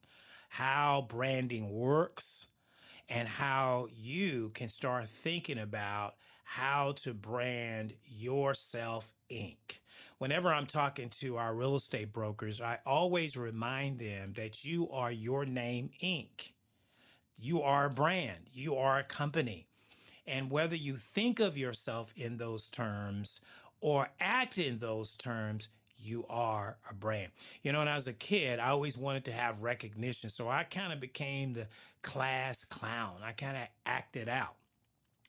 how 0.48 1.06
branding 1.08 1.70
works 1.70 2.46
and 3.08 3.28
how 3.28 3.88
you 3.96 4.50
can 4.54 4.68
start 4.68 5.08
thinking 5.08 5.58
about 5.58 6.14
how 6.44 6.92
to 6.92 7.12
brand 7.12 7.92
yourself 8.04 9.12
Inc. 9.30 9.80
Whenever 10.18 10.52
I'm 10.52 10.66
talking 10.66 11.08
to 11.20 11.36
our 11.36 11.54
real 11.54 11.76
estate 11.76 12.12
brokers, 12.12 12.60
I 12.60 12.78
always 12.86 13.36
remind 13.36 13.98
them 13.98 14.32
that 14.36 14.64
you 14.64 14.88
are 14.90 15.12
your 15.12 15.44
name 15.44 15.90
Inc. 16.02 16.52
You 17.38 17.62
are 17.62 17.86
a 17.86 17.90
brand, 17.90 18.48
you 18.52 18.76
are 18.76 18.98
a 18.98 19.04
company. 19.04 19.66
And 20.26 20.50
whether 20.50 20.74
you 20.74 20.96
think 20.96 21.38
of 21.38 21.58
yourself 21.58 22.12
in 22.16 22.38
those 22.38 22.68
terms 22.68 23.40
or 23.80 24.08
act 24.18 24.58
in 24.58 24.78
those 24.78 25.14
terms, 25.16 25.68
you 25.98 26.24
are 26.28 26.76
a 26.90 26.94
brand. 26.94 27.32
You 27.62 27.72
know, 27.72 27.80
when 27.80 27.88
I 27.88 27.94
was 27.94 28.06
a 28.06 28.12
kid, 28.12 28.58
I 28.58 28.68
always 28.68 28.96
wanted 28.96 29.24
to 29.26 29.32
have 29.32 29.62
recognition. 29.62 30.30
So 30.30 30.48
I 30.48 30.64
kind 30.64 30.92
of 30.92 31.00
became 31.00 31.52
the 31.52 31.66
class 32.02 32.64
clown. 32.64 33.16
I 33.24 33.32
kind 33.32 33.56
of 33.56 33.64
acted 33.84 34.28
out. 34.28 34.56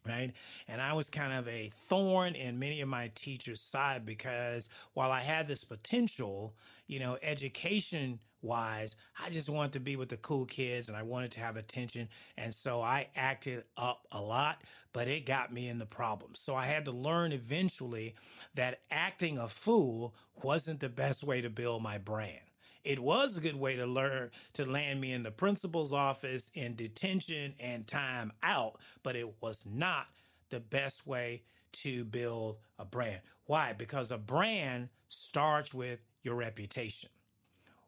Right. 0.05 0.31
And 0.69 0.81
I 0.81 0.93
was 0.93 1.09
kind 1.09 1.33
of 1.33 1.49
a 1.49 1.69
thorn 1.73 2.33
in 2.33 2.59
many 2.59 2.79
of 2.79 2.87
my 2.87 3.11
teachers' 3.13 3.59
side 3.59 4.05
because 4.05 4.69
while 4.93 5.11
I 5.11 5.19
had 5.19 5.47
this 5.47 5.65
potential, 5.65 6.55
you 6.87 6.99
know, 6.99 7.17
education 7.21 8.19
wise, 8.41 8.95
I 9.21 9.29
just 9.29 9.49
wanted 9.49 9.73
to 9.73 9.79
be 9.79 9.95
with 9.95 10.09
the 10.09 10.17
cool 10.17 10.45
kids 10.45 10.87
and 10.87 10.97
I 10.97 11.03
wanted 11.03 11.31
to 11.31 11.39
have 11.39 11.57
attention. 11.57 12.09
And 12.37 12.53
so 12.53 12.81
I 12.81 13.07
acted 13.15 13.63
up 13.77 14.07
a 14.11 14.21
lot, 14.21 14.61
but 14.93 15.07
it 15.07 15.25
got 15.25 15.53
me 15.53 15.67
in 15.67 15.79
the 15.79 15.85
problems. 15.85 16.39
So 16.39 16.55
I 16.55 16.65
had 16.65 16.85
to 16.85 16.91
learn 16.91 17.31
eventually 17.31 18.15
that 18.55 18.81
acting 18.91 19.37
a 19.37 19.47
fool 19.47 20.15
wasn't 20.43 20.79
the 20.79 20.89
best 20.89 21.23
way 21.23 21.41
to 21.41 21.49
build 21.49 21.81
my 21.81 21.97
brand. 21.97 22.39
It 22.83 22.99
was 22.99 23.37
a 23.37 23.41
good 23.41 23.59
way 23.59 23.75
to 23.75 23.85
learn 23.85 24.31
to 24.53 24.65
land 24.65 25.01
me 25.01 25.11
in 25.11 25.23
the 25.23 25.31
principal's 25.31 25.91
office 25.91 26.49
in 26.53 26.75
detention 26.75 27.53
and 27.59 27.85
time 27.85 28.31
out, 28.41 28.79
but 29.03 29.17
it 29.17 29.41
was 29.41 29.65
not 29.65 30.07
the 30.49 30.61
best 30.61 31.05
way 31.05 31.43
to 31.73 32.05
build 32.05 32.57
a 32.79 32.85
brand. 32.85 33.19
Why? 33.45 33.73
Because 33.73 34.11
a 34.11 34.17
brand 34.17 34.89
starts 35.09 35.73
with 35.73 35.99
your 36.23 36.35
reputation. 36.35 37.09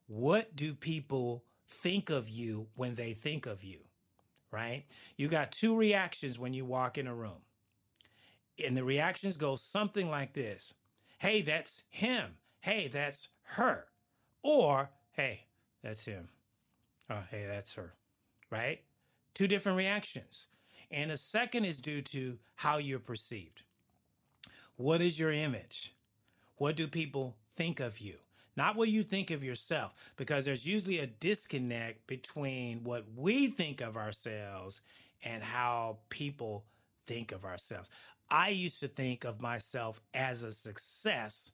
What 0.10 0.56
do 0.56 0.74
people 0.74 1.44
think 1.68 2.10
of 2.10 2.28
you 2.28 2.66
when 2.76 2.96
they 2.96 3.14
think 3.14 3.46
of 3.46 3.64
you? 3.64 3.82
Right? 4.52 4.86
You 5.16 5.28
got 5.28 5.52
two 5.52 5.78
reactions 5.78 6.40
when 6.40 6.52
you 6.52 6.66
walk 6.66 6.98
in 6.98 7.06
a 7.06 7.14
room. 7.14 7.44
And 8.66 8.76
the 8.76 8.84
reactions 8.84 9.38
go 9.38 9.56
something 9.56 10.10
like 10.10 10.34
this 10.34 10.74
Hey, 11.20 11.44
that's 11.44 11.84
him. 11.92 12.38
Hey, 12.62 12.88
that's 12.88 13.28
her. 13.44 13.86
Or, 14.42 14.90
hey, 15.12 15.42
that's 15.84 16.06
him. 16.06 16.30
Oh, 17.08 17.24
hey, 17.30 17.46
that's 17.48 17.76
her. 17.76 17.94
Right? 18.50 18.82
Two 19.36 19.48
different 19.48 19.78
reactions. 19.78 20.48
And 20.90 21.12
the 21.12 21.18
second 21.18 21.66
is 21.66 21.80
due 21.80 22.02
to 22.02 22.40
how 22.56 22.78
you're 22.78 22.98
perceived. 22.98 23.62
What 24.76 25.02
is 25.02 25.20
your 25.20 25.32
image? 25.32 25.94
What 26.56 26.76
do 26.76 26.88
people 26.88 27.36
think 27.56 27.80
of 27.80 28.00
you? 28.00 28.16
Not 28.60 28.76
what 28.76 28.90
you 28.90 29.04
think 29.04 29.32
of 29.32 29.42
yourself, 29.42 29.94
because 30.18 30.44
there's 30.44 30.66
usually 30.66 31.00
a 31.00 31.08
disconnect 31.08 32.06
between 32.08 32.84
what 32.84 33.06
we 33.16 33.48
think 33.48 33.80
of 33.80 33.96
ourselves 33.96 34.82
and 35.24 35.42
how 35.42 36.00
people 36.10 36.66
think 37.08 37.32
of 37.32 37.46
ourselves. 37.46 37.90
I 38.30 38.50
used 38.50 38.82
to 38.82 38.90
think 38.90 39.24
of 39.24 39.42
myself 39.42 40.02
as 40.14 40.44
a 40.44 40.52
success 40.52 41.54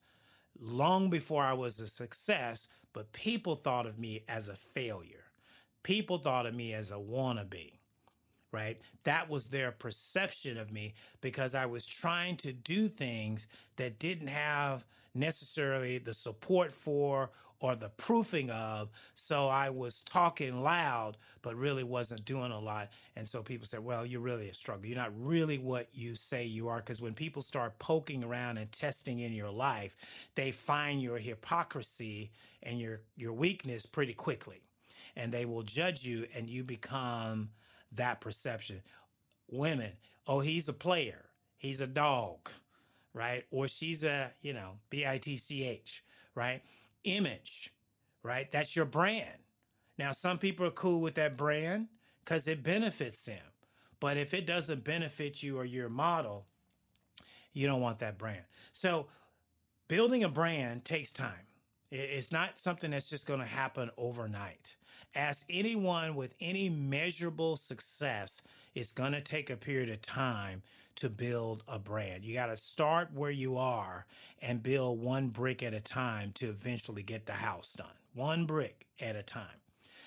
long 0.58 1.08
before 1.08 1.44
I 1.44 1.52
was 1.52 1.78
a 1.78 1.86
success, 1.86 2.66
but 2.92 3.12
people 3.12 3.54
thought 3.54 3.86
of 3.86 4.00
me 4.00 4.24
as 4.28 4.48
a 4.48 4.56
failure. 4.56 5.26
People 5.84 6.18
thought 6.18 6.44
of 6.44 6.56
me 6.56 6.74
as 6.74 6.90
a 6.90 6.94
wannabe, 6.94 7.74
right? 8.50 8.80
That 9.04 9.30
was 9.30 9.46
their 9.46 9.70
perception 9.70 10.58
of 10.58 10.72
me 10.72 10.94
because 11.20 11.54
I 11.54 11.66
was 11.66 11.86
trying 11.86 12.36
to 12.38 12.52
do 12.52 12.88
things 12.88 13.46
that 13.76 14.00
didn't 14.00 14.26
have 14.26 14.84
necessarily 15.16 15.98
the 15.98 16.14
support 16.14 16.72
for 16.72 17.30
or 17.58 17.74
the 17.74 17.88
proofing 17.88 18.50
of. 18.50 18.90
So 19.14 19.48
I 19.48 19.70
was 19.70 20.02
talking 20.02 20.62
loud, 20.62 21.16
but 21.42 21.56
really 21.56 21.84
wasn't 21.84 22.24
doing 22.24 22.52
a 22.52 22.60
lot. 22.60 22.90
And 23.14 23.26
so 23.26 23.42
people 23.42 23.66
said, 23.66 23.84
well, 23.84 24.04
you're 24.04 24.20
really 24.20 24.48
a 24.48 24.54
struggle. 24.54 24.86
You're 24.86 24.98
not 24.98 25.12
really 25.16 25.58
what 25.58 25.88
you 25.92 26.14
say 26.16 26.44
you 26.44 26.68
are. 26.68 26.78
Because 26.78 27.00
when 27.00 27.14
people 27.14 27.42
start 27.42 27.78
poking 27.78 28.22
around 28.22 28.58
and 28.58 28.70
testing 28.70 29.20
in 29.20 29.32
your 29.32 29.50
life, 29.50 29.96
they 30.34 30.50
find 30.50 31.00
your 31.00 31.18
hypocrisy 31.18 32.30
and 32.62 32.78
your, 32.78 33.00
your 33.16 33.32
weakness 33.32 33.86
pretty 33.86 34.14
quickly. 34.14 34.62
And 35.16 35.32
they 35.32 35.46
will 35.46 35.62
judge 35.62 36.04
you 36.04 36.26
and 36.34 36.50
you 36.50 36.62
become 36.62 37.50
that 37.92 38.20
perception. 38.20 38.82
Women, 39.50 39.92
oh, 40.26 40.40
he's 40.40 40.68
a 40.68 40.74
player. 40.74 41.24
He's 41.56 41.80
a 41.80 41.86
dog, 41.86 42.50
right? 43.16 43.44
Or 43.50 43.66
she's 43.66 44.04
a, 44.04 44.30
you 44.42 44.52
know, 44.52 44.74
B 44.90 45.04
I 45.04 45.18
T 45.18 45.36
C 45.36 45.64
H, 45.64 46.04
right? 46.36 46.62
image, 47.06 47.72
right? 48.22 48.50
That's 48.50 48.76
your 48.76 48.84
brand. 48.84 49.38
Now, 49.98 50.12
some 50.12 50.38
people 50.38 50.66
are 50.66 50.70
cool 50.70 51.00
with 51.00 51.14
that 51.14 51.36
brand 51.36 51.86
because 52.24 52.46
it 52.46 52.62
benefits 52.62 53.22
them. 53.22 53.38
But 53.98 54.18
if 54.18 54.34
it 54.34 54.46
doesn't 54.46 54.84
benefit 54.84 55.42
you 55.42 55.58
or 55.58 55.64
your 55.64 55.88
model, 55.88 56.46
you 57.54 57.66
don't 57.66 57.80
want 57.80 58.00
that 58.00 58.18
brand. 58.18 58.42
So, 58.72 59.06
building 59.88 60.22
a 60.22 60.28
brand 60.28 60.84
takes 60.84 61.12
time. 61.12 61.46
It's 61.90 62.32
not 62.32 62.58
something 62.58 62.90
that's 62.90 63.08
just 63.08 63.26
going 63.26 63.40
to 63.40 63.46
happen 63.46 63.90
overnight. 63.96 64.76
As 65.14 65.46
anyone 65.48 66.14
with 66.14 66.34
any 66.40 66.68
measurable 66.68 67.56
success, 67.56 68.42
it's 68.74 68.92
going 68.92 69.12
to 69.12 69.22
take 69.22 69.48
a 69.48 69.56
period 69.56 69.88
of 69.88 70.02
time 70.02 70.62
to 70.96 71.08
build 71.10 71.62
a 71.68 71.78
brand. 71.78 72.24
You 72.24 72.34
got 72.34 72.46
to 72.46 72.56
start 72.56 73.12
where 73.12 73.30
you 73.30 73.56
are 73.56 74.06
and 74.42 74.62
build 74.62 75.00
one 75.00 75.28
brick 75.28 75.62
at 75.62 75.74
a 75.74 75.80
time 75.80 76.32
to 76.34 76.48
eventually 76.48 77.02
get 77.02 77.26
the 77.26 77.32
house 77.32 77.74
done. 77.74 77.86
One 78.14 78.46
brick 78.46 78.86
at 79.00 79.16
a 79.16 79.22
time. 79.22 79.60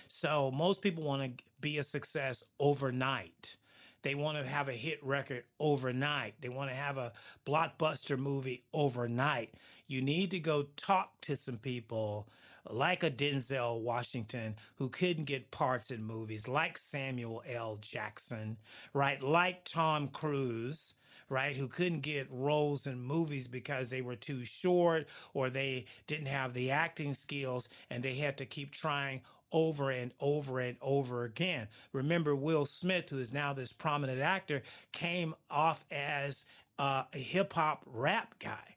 So 0.08 0.52
most 0.52 0.82
people 0.82 1.04
want 1.04 1.38
to 1.38 1.44
be 1.62 1.78
a 1.78 1.84
success 1.84 2.44
overnight. 2.60 3.58
They 4.02 4.16
want 4.16 4.38
to 4.38 4.50
have 4.50 4.70
a 4.70 4.74
hit 4.74 5.04
record 5.04 5.44
overnight. 5.60 6.36
They 6.42 6.50
want 6.50 6.70
to 6.70 6.76
have 6.76 6.98
a 6.98 7.12
blockbuster 7.46 8.18
movie 8.18 8.64
overnight. 8.74 9.54
You 9.88 10.02
need 10.02 10.32
to 10.32 10.40
go 10.40 10.68
talk 10.78 11.20
to 11.22 11.36
some 11.36 11.58
people 11.58 12.28
like 12.70 13.04
a 13.04 13.12
Denzel 13.12 13.82
Washington 13.82 14.56
who 14.76 14.90
couldn't 14.90 15.26
get 15.26 15.52
parts 15.52 15.92
in 15.92 16.04
movies, 16.04 16.48
like 16.48 16.78
Samuel 16.78 17.44
L. 17.48 17.78
Jackson, 17.82 18.58
right? 18.94 19.22
Like 19.22 19.66
Tom 19.66 20.08
Cruise, 20.08 20.96
right? 21.30 21.56
Who 21.56 21.68
couldn't 21.68 22.02
get 22.02 22.28
roles 22.30 22.88
in 22.88 23.00
movies 23.00 23.48
because 23.48 23.90
they 23.90 24.02
were 24.02 24.16
too 24.16 24.44
short 24.44 25.08
or 25.34 25.50
they 25.50 25.86
didn't 26.08 26.28
have 26.28 26.54
the 26.54 26.72
acting 26.72 27.14
skills 27.14 27.70
and 27.90 28.04
they 28.04 28.16
had 28.16 28.38
to 28.38 28.46
keep 28.46 28.72
trying 28.72 29.22
over 29.52 29.90
and 29.90 30.12
over 30.20 30.60
and 30.60 30.78
over 30.82 31.24
again. 31.24 31.68
Remember, 31.92 32.36
Will 32.36 32.66
Smith, 32.66 33.10
who 33.10 33.18
is 33.18 33.34
now 33.34 33.54
this 33.54 33.74
prominent 33.74 34.22
actor, 34.22 34.62
came 34.92 35.34
off 35.50 35.86
as 35.92 36.46
uh, 36.78 37.04
a 37.14 37.18
hip 37.18 37.54
hop 37.54 37.84
rap 37.86 38.36
guy. 38.40 38.76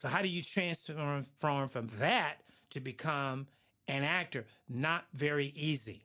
So, 0.00 0.08
how 0.08 0.20
do 0.20 0.28
you 0.28 0.42
transform 0.42 1.24
from, 1.36 1.68
from 1.68 1.88
that 1.98 2.36
to 2.74 2.80
become 2.80 3.48
an 3.88 4.04
actor? 4.04 4.46
Not 4.68 5.06
very 5.12 5.52
easy 5.56 6.04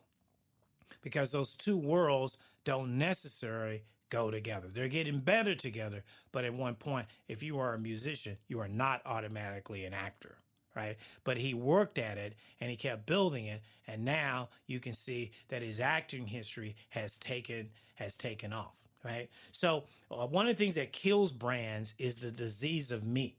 because 1.02 1.32
those 1.32 1.54
two 1.54 1.78
worlds 1.78 2.38
don't 2.64 2.98
necessarily 2.98 3.84
go 4.10 4.32
together. 4.32 4.68
They're 4.74 4.88
getting 4.88 5.20
better 5.20 5.54
together, 5.54 6.04
but 6.32 6.46
at 6.46 6.54
one 6.54 6.76
point, 6.76 7.08
if 7.28 7.44
you 7.44 7.60
are 7.60 7.76
a 7.76 7.80
musician, 7.80 8.38
you 8.48 8.60
are 8.60 8.68
not 8.68 9.02
automatically 9.06 9.86
an 9.86 9.94
actor 9.94 10.38
right? 10.76 10.98
But 11.24 11.38
he 11.38 11.54
worked 11.54 11.98
at 11.98 12.18
it 12.18 12.36
and 12.60 12.70
he 12.70 12.78
kept 12.78 13.06
building 13.06 13.46
it, 13.46 13.62
and 13.88 14.06
now 14.06 14.50
you 14.68 14.80
can 14.80 14.94
see 14.94 15.32
that 15.50 15.62
his 15.62 15.80
acting 15.80 16.28
history 16.28 16.76
has 16.90 17.18
taken 17.18 17.70
has 17.96 18.16
taken 18.16 18.54
off, 18.54 18.76
right? 19.04 19.30
So 19.52 19.84
uh, 20.10 20.26
one 20.26 20.48
of 20.48 20.56
the 20.56 20.64
things 20.64 20.76
that 20.76 20.94
kills 20.94 21.32
brands 21.32 21.94
is 21.98 22.20
the 22.20 22.32
disease 22.32 22.92
of 22.92 23.04
me. 23.04 23.36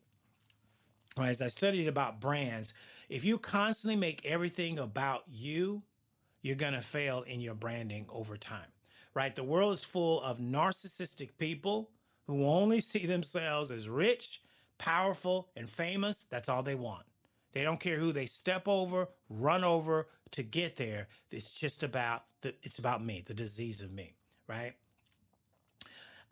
As 1.18 1.42
I 1.42 1.48
studied 1.48 1.88
about 1.88 2.20
brands, 2.20 2.72
if 3.08 3.24
you 3.24 3.38
constantly 3.38 3.96
make 3.96 4.24
everything 4.24 4.78
about 4.78 5.24
you, 5.26 5.82
you're 6.42 6.56
going 6.56 6.74
to 6.74 6.80
fail 6.80 7.22
in 7.22 7.40
your 7.40 7.54
branding 7.54 8.06
over 8.10 8.36
time. 8.36 8.72
Right? 9.12 9.34
The 9.34 9.42
world 9.42 9.74
is 9.74 9.82
full 9.82 10.22
of 10.22 10.38
narcissistic 10.38 11.30
people 11.36 11.90
who 12.26 12.46
only 12.46 12.80
see 12.80 13.06
themselves 13.06 13.70
as 13.70 13.88
rich, 13.88 14.40
powerful, 14.78 15.48
and 15.56 15.68
famous. 15.68 16.26
That's 16.30 16.48
all 16.48 16.62
they 16.62 16.76
want. 16.76 17.04
They 17.52 17.62
don't 17.62 17.80
care 17.80 17.98
who 17.98 18.12
they 18.12 18.26
step 18.26 18.68
over, 18.68 19.08
run 19.28 19.64
over 19.64 20.06
to 20.32 20.42
get 20.42 20.76
there. 20.76 21.08
It's 21.30 21.58
just 21.58 21.82
about 21.82 22.24
the, 22.42 22.54
it's 22.62 22.78
about 22.78 23.04
me, 23.04 23.22
the 23.26 23.34
disease 23.34 23.80
of 23.80 23.92
me, 23.92 24.14
right? 24.46 24.74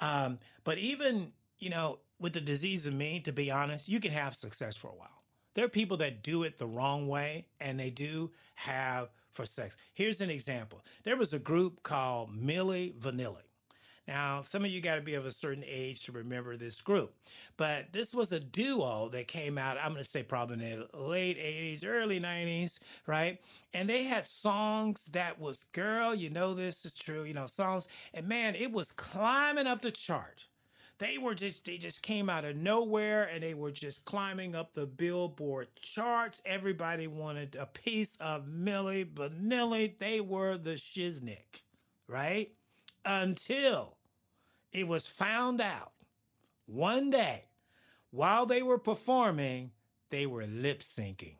Um, 0.00 0.38
but 0.62 0.78
even, 0.78 1.32
you 1.58 1.70
know, 1.70 1.98
with 2.20 2.32
the 2.32 2.40
disease 2.40 2.86
of 2.86 2.94
me, 2.94 3.20
to 3.20 3.32
be 3.32 3.50
honest, 3.50 3.88
you 3.88 4.00
can 4.00 4.12
have 4.12 4.34
success 4.34 4.76
for 4.76 4.88
a 4.88 4.94
while. 4.94 5.22
There 5.54 5.64
are 5.64 5.68
people 5.68 5.96
that 5.98 6.22
do 6.22 6.42
it 6.44 6.58
the 6.58 6.66
wrong 6.66 7.08
way 7.08 7.46
and 7.60 7.78
they 7.78 7.90
do 7.90 8.30
have 8.54 9.10
for 9.30 9.44
sex. 9.46 9.76
Here's 9.94 10.20
an 10.20 10.30
example. 10.30 10.84
There 11.04 11.16
was 11.16 11.32
a 11.32 11.38
group 11.38 11.82
called 11.82 12.30
Milli 12.30 12.94
Vanilli. 12.94 13.42
Now, 14.08 14.40
some 14.40 14.64
of 14.64 14.70
you 14.70 14.80
got 14.80 14.94
to 14.94 15.02
be 15.02 15.14
of 15.14 15.26
a 15.26 15.30
certain 15.30 15.64
age 15.66 16.00
to 16.06 16.12
remember 16.12 16.56
this 16.56 16.80
group, 16.80 17.14
but 17.58 17.92
this 17.92 18.14
was 18.14 18.32
a 18.32 18.40
duo 18.40 19.10
that 19.10 19.28
came 19.28 19.58
out, 19.58 19.76
I'm 19.76 19.92
going 19.92 20.02
to 20.02 20.08
say 20.08 20.22
probably 20.22 20.64
in 20.64 20.86
the 20.90 20.98
late 20.98 21.36
80s, 21.36 21.84
early 21.86 22.18
90s, 22.18 22.78
right? 23.06 23.38
And 23.74 23.86
they 23.86 24.04
had 24.04 24.24
songs 24.24 25.10
that 25.12 25.38
was, 25.38 25.64
girl, 25.72 26.14
you 26.14 26.30
know, 26.30 26.54
this 26.54 26.86
is 26.86 26.96
true, 26.96 27.24
you 27.24 27.34
know, 27.34 27.44
songs. 27.44 27.86
And 28.14 28.26
man, 28.26 28.54
it 28.54 28.72
was 28.72 28.92
climbing 28.92 29.66
up 29.66 29.82
the 29.82 29.90
chart. 29.90 30.46
They 30.98 31.16
were 31.16 31.34
just, 31.34 31.64
they 31.64 31.78
just 31.78 32.02
came 32.02 32.28
out 32.28 32.44
of 32.44 32.56
nowhere 32.56 33.24
and 33.24 33.42
they 33.42 33.54
were 33.54 33.70
just 33.70 34.04
climbing 34.04 34.56
up 34.56 34.74
the 34.74 34.86
Billboard 34.86 35.68
charts. 35.80 36.42
Everybody 36.44 37.06
wanted 37.06 37.54
a 37.54 37.66
piece 37.66 38.16
of 38.16 38.46
Milli 38.46 39.04
Vanilli. 39.04 39.96
They 39.98 40.20
were 40.20 40.58
the 40.58 40.72
shiznick, 40.72 41.62
right? 42.08 42.52
Until 43.04 43.96
it 44.72 44.88
was 44.88 45.06
found 45.06 45.60
out 45.60 45.92
one 46.66 47.10
day 47.10 47.44
while 48.10 48.44
they 48.44 48.62
were 48.62 48.78
performing, 48.78 49.70
they 50.10 50.26
were 50.26 50.46
lip 50.46 50.80
syncing. 50.80 51.36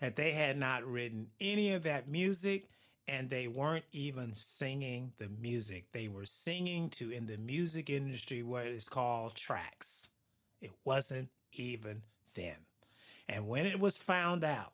That 0.00 0.16
they 0.16 0.32
had 0.32 0.58
not 0.58 0.84
written 0.84 1.28
any 1.40 1.72
of 1.72 1.84
that 1.84 2.08
music 2.08 2.68
and 3.08 3.30
they 3.30 3.48
weren't 3.48 3.84
even 3.92 4.34
singing 4.34 5.12
the 5.18 5.28
music. 5.28 5.92
They 5.92 6.08
were 6.08 6.26
singing 6.26 6.90
to, 6.90 7.10
in 7.10 7.26
the 7.26 7.36
music 7.36 7.88
industry, 7.88 8.42
what 8.42 8.66
is 8.66 8.88
called 8.88 9.34
tracks. 9.34 10.10
It 10.60 10.72
wasn't 10.84 11.28
even 11.52 12.02
them. 12.34 12.56
And 13.28 13.48
when 13.48 13.66
it 13.66 13.80
was 13.80 13.96
found 13.96 14.44
out, 14.44 14.72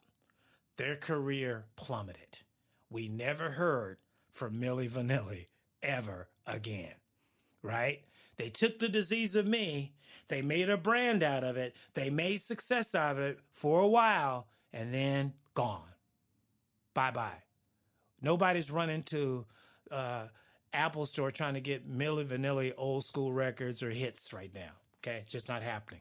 their 0.77 0.97
career 0.97 1.66
plummeted. 1.77 2.40
We 2.90 3.09
never 3.09 3.51
heard 3.51 3.99
from 4.33 4.55
Milli 4.55 4.88
Vanilli 4.88 5.47
ever 5.83 6.29
again 6.47 6.95
right? 7.62 8.01
They 8.37 8.49
took 8.51 8.79
the 8.79 8.88
disease 8.88 9.35
of 9.35 9.47
me, 9.47 9.92
they 10.29 10.42
made 10.42 10.68
a 10.68 10.77
brand 10.77 11.23
out 11.23 11.45
of 11.45 11.57
it, 11.57 11.75
they 11.95 12.11
made 12.11 12.42
success 12.42 12.95
out 12.95 13.16
of 13.16 13.23
it 13.23 13.40
for 13.53 13.81
a 13.81 13.88
while, 13.88 14.49
and 14.73 14.92
then 14.92 15.35
gone. 15.55 15.83
Bye 16.95 17.11
bye. 17.11 17.42
Nobody's 18.22 18.70
running 18.70 19.02
to 19.04 19.46
uh, 19.90 20.28
Apple 20.72 21.06
Store 21.06 21.30
trying 21.30 21.54
to 21.54 21.61
get 21.61 21.88
Milli 21.90 22.26
Vanilli 22.26 22.72
old 22.76 23.04
school 23.04 23.32
records 23.32 23.82
or 23.82 23.90
hits 23.90 24.32
right 24.32 24.52
now. 24.54 24.72
Okay, 25.02 25.18
it's 25.18 25.32
just 25.32 25.48
not 25.48 25.62
happening. 25.62 26.00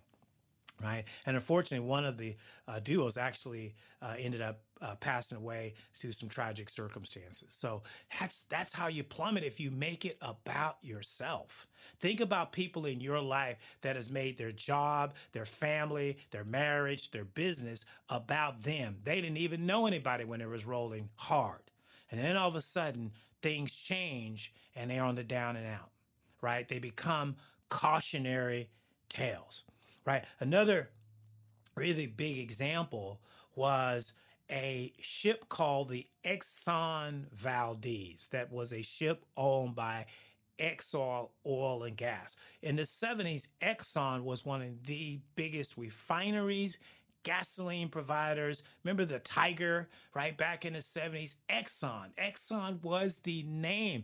right? 0.81 1.05
And 1.25 1.35
unfortunately, 1.35 1.87
one 1.87 2.05
of 2.05 2.17
the 2.17 2.35
uh, 2.67 2.79
duos 2.79 3.17
actually 3.17 3.75
uh, 4.01 4.15
ended 4.19 4.41
up 4.41 4.61
uh, 4.81 4.95
passing 4.95 5.37
away 5.37 5.75
to 5.99 6.11
some 6.11 6.29
tragic 6.29 6.69
circumstances. 6.69 7.47
So 7.49 7.83
that's 8.19 8.43
that's 8.49 8.73
how 8.73 8.87
you 8.87 9.03
plummet 9.03 9.43
if 9.43 9.59
you 9.59 9.71
make 9.71 10.05
it 10.05 10.17
about 10.21 10.77
yourself. 10.81 11.67
Think 11.99 12.19
about 12.19 12.51
people 12.51 12.85
in 12.85 13.01
your 13.01 13.21
life 13.21 13.57
that 13.81 13.95
has 13.95 14.09
made 14.09 14.37
their 14.37 14.51
job, 14.51 15.13
their 15.33 15.45
family, 15.45 16.17
their 16.31 16.43
marriage, 16.45 17.11
their 17.11 17.25
business 17.25 17.85
about 18.09 18.63
them. 18.63 18.97
They 19.03 19.21
didn't 19.21 19.37
even 19.37 19.67
know 19.67 19.85
anybody 19.87 20.25
when 20.25 20.41
it 20.41 20.49
was 20.49 20.65
rolling 20.65 21.09
hard, 21.17 21.70
and 22.11 22.19
then 22.19 22.37
all 22.37 22.49
of 22.49 22.55
a 22.55 22.61
sudden 22.61 23.11
things 23.41 23.73
change 23.73 24.53
and 24.75 24.91
they're 24.91 25.03
on 25.03 25.15
the 25.15 25.23
down 25.23 25.55
and 25.55 25.65
out. 25.65 25.89
Right? 26.41 26.67
They 26.67 26.79
become 26.79 27.35
cautionary 27.69 28.69
tales 29.09 29.63
right? 30.05 30.23
Another 30.39 30.89
really 31.75 32.07
big 32.07 32.37
example 32.37 33.19
was 33.55 34.13
a 34.49 34.93
ship 34.99 35.47
called 35.49 35.89
the 35.89 36.07
Exxon 36.25 37.31
Valdez 37.31 38.27
that 38.29 38.51
was 38.51 38.73
a 38.73 38.81
ship 38.81 39.25
owned 39.37 39.75
by 39.75 40.05
Exxon 40.59 41.29
Oil 41.45 41.83
and 41.83 41.95
Gas. 41.95 42.35
In 42.61 42.75
the 42.75 42.83
70s, 42.83 43.47
Exxon 43.61 44.23
was 44.23 44.45
one 44.45 44.61
of 44.61 44.85
the 44.85 45.19
biggest 45.35 45.77
refineries, 45.77 46.77
gasoline 47.23 47.89
providers. 47.89 48.63
Remember 48.83 49.05
the 49.05 49.19
Tiger, 49.19 49.89
right? 50.13 50.37
Back 50.37 50.65
in 50.65 50.73
the 50.73 50.79
70s, 50.79 51.35
Exxon. 51.49 52.13
Exxon 52.17 52.81
was 52.83 53.19
the 53.19 53.43
name 53.43 54.03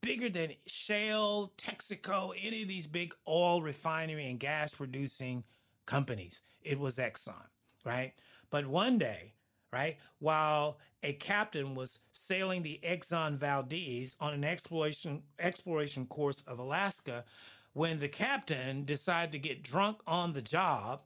bigger 0.00 0.28
than 0.28 0.52
Shell, 0.66 1.52
Texaco, 1.58 2.32
any 2.40 2.62
of 2.62 2.68
these 2.68 2.86
big 2.86 3.14
oil 3.28 3.62
refinery 3.62 4.28
and 4.28 4.38
gas 4.38 4.74
producing 4.74 5.44
companies. 5.86 6.40
It 6.62 6.78
was 6.78 6.96
Exxon, 6.96 7.48
right? 7.84 8.14
But 8.50 8.66
one 8.66 8.98
day, 8.98 9.34
right, 9.72 9.98
while 10.18 10.78
a 11.02 11.12
captain 11.14 11.74
was 11.74 12.00
sailing 12.12 12.62
the 12.62 12.80
Exxon 12.82 13.36
Valdez 13.36 14.16
on 14.20 14.34
an 14.34 14.44
exploration 14.44 15.22
exploration 15.38 16.06
course 16.06 16.42
of 16.46 16.58
Alaska, 16.58 17.24
when 17.72 18.00
the 18.00 18.08
captain 18.08 18.84
decided 18.84 19.32
to 19.32 19.38
get 19.38 19.62
drunk 19.62 19.98
on 20.06 20.32
the 20.32 20.42
job, 20.42 21.02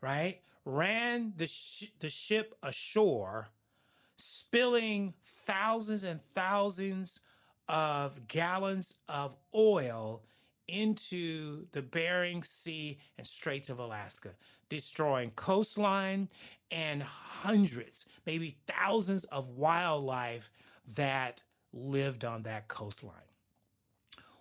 right, 0.00 0.40
ran 0.64 1.32
the 1.36 1.46
sh- 1.46 1.92
the 2.00 2.10
ship 2.10 2.54
ashore, 2.62 3.48
spilling 4.16 5.14
thousands 5.22 6.02
and 6.02 6.20
thousands 6.20 7.20
of 7.68 8.26
gallons 8.28 8.94
of 9.08 9.36
oil 9.54 10.22
into 10.66 11.66
the 11.72 11.82
Bering 11.82 12.42
Sea 12.42 12.98
and 13.18 13.26
Straits 13.26 13.68
of 13.68 13.78
Alaska, 13.78 14.30
destroying 14.68 15.30
coastline 15.32 16.28
and 16.70 17.02
hundreds, 17.02 18.06
maybe 18.26 18.56
thousands 18.66 19.24
of 19.24 19.48
wildlife 19.50 20.50
that 20.96 21.42
lived 21.72 22.24
on 22.24 22.42
that 22.42 22.68
coastline. 22.68 23.14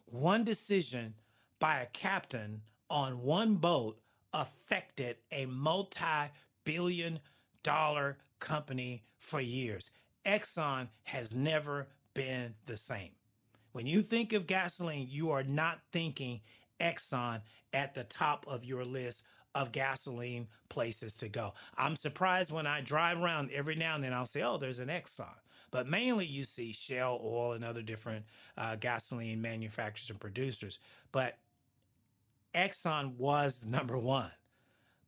One 0.05 0.43
decision 0.43 1.15
by 1.59 1.79
a 1.79 1.85
captain 1.87 2.61
on 2.89 3.21
one 3.21 3.55
boat 3.55 3.99
affected 4.33 5.17
a 5.31 5.45
multi 5.45 6.31
billion 6.63 7.19
dollar 7.63 8.17
company 8.39 9.03
for 9.19 9.39
years. 9.39 9.91
Exxon 10.25 10.89
has 11.03 11.35
never 11.35 11.87
been 12.13 12.55
the 12.65 12.77
same. 12.77 13.11
When 13.71 13.87
you 13.87 14.01
think 14.01 14.33
of 14.33 14.47
gasoline, 14.47 15.07
you 15.09 15.31
are 15.31 15.43
not 15.43 15.79
thinking 15.91 16.41
Exxon 16.79 17.41
at 17.73 17.95
the 17.95 18.03
top 18.03 18.45
of 18.47 18.63
your 18.63 18.85
list 18.85 19.23
of 19.55 19.71
gasoline 19.71 20.47
places 20.69 21.15
to 21.17 21.29
go. 21.29 21.53
I'm 21.77 21.95
surprised 21.95 22.51
when 22.51 22.67
I 22.67 22.81
drive 22.81 23.21
around 23.21 23.51
every 23.51 23.75
now 23.75 23.95
and 23.95 24.03
then 24.03 24.13
I'll 24.13 24.25
say, 24.25 24.41
oh, 24.41 24.57
there's 24.57 24.79
an 24.79 24.89
Exxon. 24.89 25.27
But 25.71 25.87
mainly 25.87 26.25
you 26.25 26.45
see 26.45 26.71
Shell 26.71 27.19
Oil 27.23 27.53
and 27.53 27.65
other 27.65 27.81
different 27.81 28.25
uh, 28.57 28.75
gasoline 28.75 29.41
manufacturers 29.41 30.09
and 30.11 30.19
producers. 30.19 30.77
But 31.11 31.37
Exxon 32.55 33.15
was 33.17 33.65
number 33.65 33.97
one. 33.97 34.31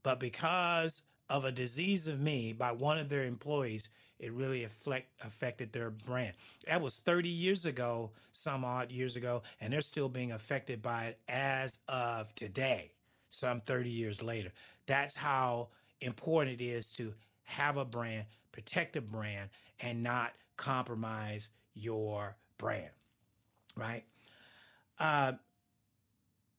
But 0.03 0.19
because 0.19 1.01
of 1.29 1.45
a 1.45 1.51
disease 1.51 2.08
of 2.08 2.19
me 2.19 2.53
by 2.53 2.71
one 2.71 2.97
of 2.97 3.10
their 3.10 3.23
employees, 3.23 3.89
it 4.19 4.31
really 4.31 4.63
affect, 4.63 5.10
affected 5.23 5.73
their 5.73 5.89
brand. 5.89 6.34
That 6.67 6.81
was 6.81 6.97
30 6.99 7.29
years 7.29 7.65
ago, 7.65 8.12
some 8.31 8.63
odd 8.63 8.91
years 8.91 9.15
ago, 9.15 9.43
and 9.60 9.73
they're 9.73 9.81
still 9.81 10.10
being 10.10 10.31
affected 10.31 10.81
by 10.81 11.05
it 11.05 11.19
as 11.27 11.79
of 11.88 12.34
today, 12.36 12.91
some 13.29 13.62
30 13.62 13.89
years 13.89 14.21
later. 14.21 14.51
That's 14.86 15.15
how 15.15 15.69
important 16.01 16.62
it 16.62 16.63
is 16.63 16.91
to 16.93 17.13
have 17.43 17.77
a 17.77 17.86
brand, 17.86 18.25
protect 18.51 18.95
a 18.95 19.01
brand, 19.01 19.49
and 19.79 20.01
not 20.01 20.34
compromise 20.55 21.49
your 21.73 22.36
brand, 22.58 22.91
right? 23.75 24.03
Uh, 24.99 25.34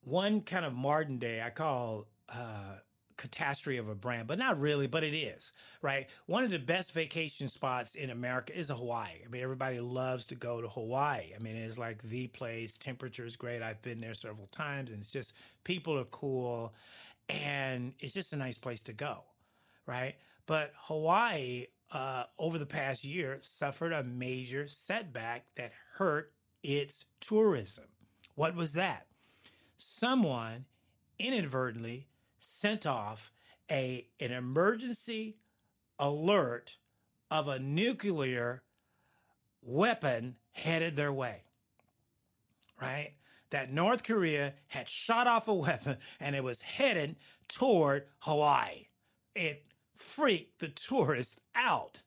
one 0.07 0.41
kind 0.41 0.65
of 0.65 0.73
modern 0.73 1.19
day 1.19 1.43
I 1.45 1.51
call 1.51 2.07
uh, 2.29 2.77
catastrophe 3.17 3.79
of 3.79 3.89
a 3.89 3.95
brand, 3.95 4.29
but 4.29 4.39
not 4.39 4.61
really, 4.61 4.87
but 4.87 5.03
it 5.03 5.15
is, 5.17 5.51
right? 5.83 6.09
One 6.27 6.45
of 6.45 6.53
the 6.53 6.61
best 6.61 6.93
vacation 6.93 7.49
spots 7.49 7.97
in 7.97 8.11
America 8.11 8.57
is 8.57 8.69
Hawaii. 8.69 9.25
I 9.25 9.29
mean, 9.29 9.43
everybody 9.43 9.81
loves 9.81 10.27
to 10.27 10.37
go 10.37 10.61
to 10.61 10.69
Hawaii. 10.69 11.33
I 11.35 11.43
mean, 11.43 11.57
it's 11.57 11.77
like 11.77 12.03
the 12.05 12.29
place. 12.29 12.79
Temperature 12.79 13.25
is 13.25 13.35
great. 13.35 13.63
I've 13.63 13.83
been 13.83 14.01
there 14.01 14.15
several 14.15 14.47
times, 14.47 14.93
and 14.93 15.01
it's 15.01 15.11
just 15.11 15.35
people 15.65 15.99
are 15.99 16.05
cool, 16.05 16.73
and 17.29 17.93
it's 17.99 18.15
just 18.15 18.33
a 18.33 18.37
nice 18.37 18.59
place 18.59 18.85
to 18.85 18.93
go, 18.93 19.25
right? 19.87 20.15
But 20.47 20.73
Hawaii, 20.83 21.67
uh, 21.91 22.25
over 22.39 22.59
the 22.59 22.67
past 22.67 23.05
year, 23.05 23.39
suffered 23.41 23.93
a 23.93 24.05
major 24.05 24.69
setback 24.69 25.47
that 25.57 25.73
hurt 25.95 26.33
its 26.63 27.07
tourism. 27.21 27.87
What 28.37 28.55
was 28.55 28.75
that? 28.75 29.09
Someone 29.79 30.65
inadvertently 31.19 32.07
sent 32.39 32.87
off 32.87 33.33
a 33.71 34.07
an 34.21 34.33
emergency 34.33 35.37
alert 35.99 36.77
of 37.31 37.49
a 37.49 37.59
nuclear 37.59 38.63
weapon 39.63 40.37
headed 40.53 40.97
their 40.97 41.13
way. 41.13 41.43
Right? 42.81 43.15
That 43.51 43.73
North 43.73 44.03
Korea 44.03 44.55
had 44.69 44.89
shot 44.89 45.27
off 45.27 45.49
a 45.49 45.55
weapon 45.55 45.97
and 46.21 46.37
it 46.37 46.45
was 46.45 46.63
headed 46.63 47.17
toward 47.49 48.05
Hawaii. 48.21 48.87
It 49.35 49.65
freaked 49.97 50.61
the 50.61 50.69
tourists 50.69 51.37
out. 51.55 52.03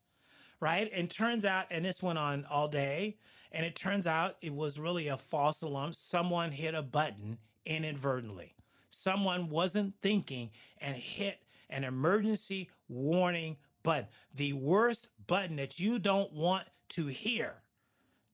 Right? 0.60 0.90
And 0.94 1.10
turns 1.10 1.46
out, 1.46 1.68
and 1.72 1.86
this 1.86 2.04
went 2.04 2.20
on 2.20 2.46
all 2.50 2.68
day, 2.68 3.18
and 3.50 3.66
it 3.66 3.78
turns 3.78 4.06
out 4.06 4.36
it 4.42 4.54
was 4.54 4.78
really 4.78 5.08
a 5.08 5.16
false 5.16 5.62
alarm. 5.62 5.94
Someone 5.94 6.52
hit 6.52 6.76
a 6.76 6.82
button 6.82 7.38
inadvertently 7.70 8.56
someone 8.90 9.50
wasn't 9.50 9.94
thinking 10.02 10.50
and 10.80 10.96
hit 10.96 11.40
an 11.70 11.84
emergency 11.84 12.70
warning 12.88 13.58
button. 13.84 14.08
The 14.36 14.54
worst 14.54 15.10
button 15.28 15.56
that 15.58 15.80
you 15.80 16.00
don't 16.00 16.34
want 16.34 16.66
to 16.90 17.08
hear 17.08 17.54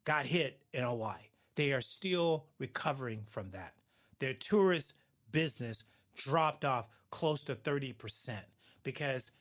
got 0.05 0.25
hit 0.25 0.59
in 0.73 0.83
Hawaii. 0.83 1.29
They 1.55 1.71
are 1.71 1.81
still 1.81 2.45
recovering 2.57 3.25
from 3.29 3.51
that. 3.51 3.73
Their 4.19 4.33
tourist 4.33 4.93
business 5.31 5.83
dropped 6.15 6.63
off 6.63 6.87
close 7.11 7.43
to 7.43 7.55
30% 7.55 8.37
because 8.83 9.31